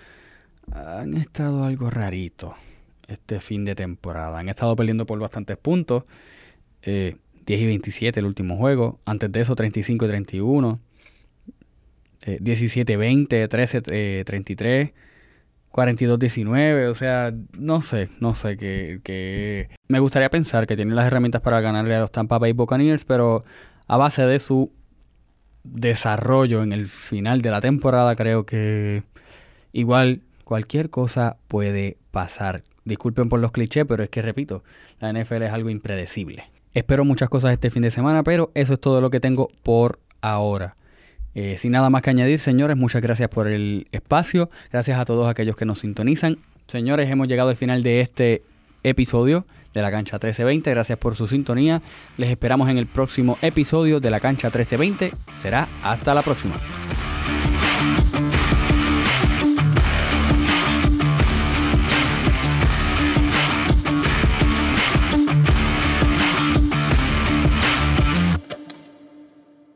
han 0.74 1.14
estado 1.14 1.64
algo 1.64 1.90
rarito 1.90 2.56
este 3.08 3.40
fin 3.40 3.64
de 3.64 3.76
temporada. 3.76 4.40
Han 4.40 4.50
estado 4.50 4.76
perdiendo 4.76 5.06
por 5.06 5.18
bastantes 5.20 5.58
puntos. 5.58 6.04
10 6.84 7.16
eh, 7.16 7.18
y 7.46 7.66
27 7.66 8.20
el 8.20 8.26
último 8.26 8.58
juego. 8.58 9.00
Antes 9.06 9.32
de 9.32 9.42
eso 9.42 9.56
35 9.56 10.06
y 10.06 10.08
31. 10.10 10.80
17 12.40 12.98
20, 12.98 13.48
13 13.48 14.24
33. 14.26 14.92
42-19, 15.78 16.90
o 16.90 16.96
sea, 16.96 17.32
no 17.56 17.84
sé, 17.84 18.10
no 18.20 18.34
sé, 18.34 18.58
que, 18.58 19.70
me 19.88 20.00
gustaría 20.00 20.30
pensar 20.32 20.66
que 20.66 20.76
tienen 20.76 20.96
las 20.96 21.06
herramientas 21.06 21.42
para 21.42 21.62
ganarle 21.62 21.94
a 21.94 22.00
los 22.00 22.12
Tampa 22.12 22.40
Bay 22.40 22.54
Buccaneers, 22.54 23.06
pero 23.06 23.44
a 23.86 23.96
base 23.96 24.24
de 24.24 24.40
su 24.40 24.72
desarrollo 25.64 26.64
en 26.64 26.74
el 26.74 26.88
final 26.88 27.42
de 27.42 27.52
la 27.52 27.62
temporada, 27.62 28.16
creo 28.16 28.46
que 28.46 29.04
igual 29.72 30.22
cualquier 30.44 30.90
cosa 30.90 31.38
puede 31.48 31.98
pasar. 32.10 32.64
Disculpen 32.84 33.30
por 33.30 33.40
los 33.40 33.52
clichés, 33.52 33.86
pero 33.88 34.04
es 34.04 34.10
que 34.10 34.24
repito, 34.24 34.64
la 35.00 35.14
NFL 35.14 35.44
es 35.44 35.52
algo 35.52 35.70
impredecible. 35.70 36.50
Espero 36.74 37.06
muchas 37.06 37.30
cosas 37.30 37.52
este 37.52 37.70
fin 37.70 37.84
de 37.84 37.92
semana, 37.92 38.24
pero 38.24 38.50
eso 38.56 38.74
es 38.74 38.80
todo 38.80 39.00
lo 39.00 39.10
que 39.10 39.20
tengo 39.20 39.50
por 39.62 40.00
ahora. 40.22 40.76
Eh, 41.40 41.56
sin 41.60 41.72
nada 41.72 41.92
más 41.92 42.02
que 42.02 42.10
añadir, 42.10 42.40
señores, 42.40 42.76
muchas 42.76 43.00
gracias 43.00 43.30
por 43.30 43.46
el 43.46 43.86
espacio. 43.92 44.50
Gracias 44.72 44.98
a 44.98 45.06
todos 45.06 45.30
aquellos 45.30 45.56
que 45.56 45.66
nos 45.66 45.78
sintonizan. 45.78 46.40
Señores, 46.66 47.12
hemos 47.12 47.28
llegado 47.28 47.50
al 47.50 47.56
final 47.56 47.84
de 47.84 48.02
este 48.02 48.42
episodio 48.82 49.46
de 49.72 49.84
la 49.84 49.92
cancha 49.92 50.16
1320. 50.16 50.72
Gracias 50.72 50.98
por 50.98 51.16
su 51.16 51.28
sintonía. 51.28 51.84
Les 52.18 52.32
esperamos 52.32 52.70
en 52.70 52.80
el 52.80 52.88
próximo 52.88 53.38
episodio 53.44 54.00
de 54.00 54.10
la 54.10 54.20
cancha 54.20 54.48
1320. 54.48 55.14
Será 55.36 55.68
hasta 55.84 56.16
la 56.16 56.24
próxima. 56.24 56.56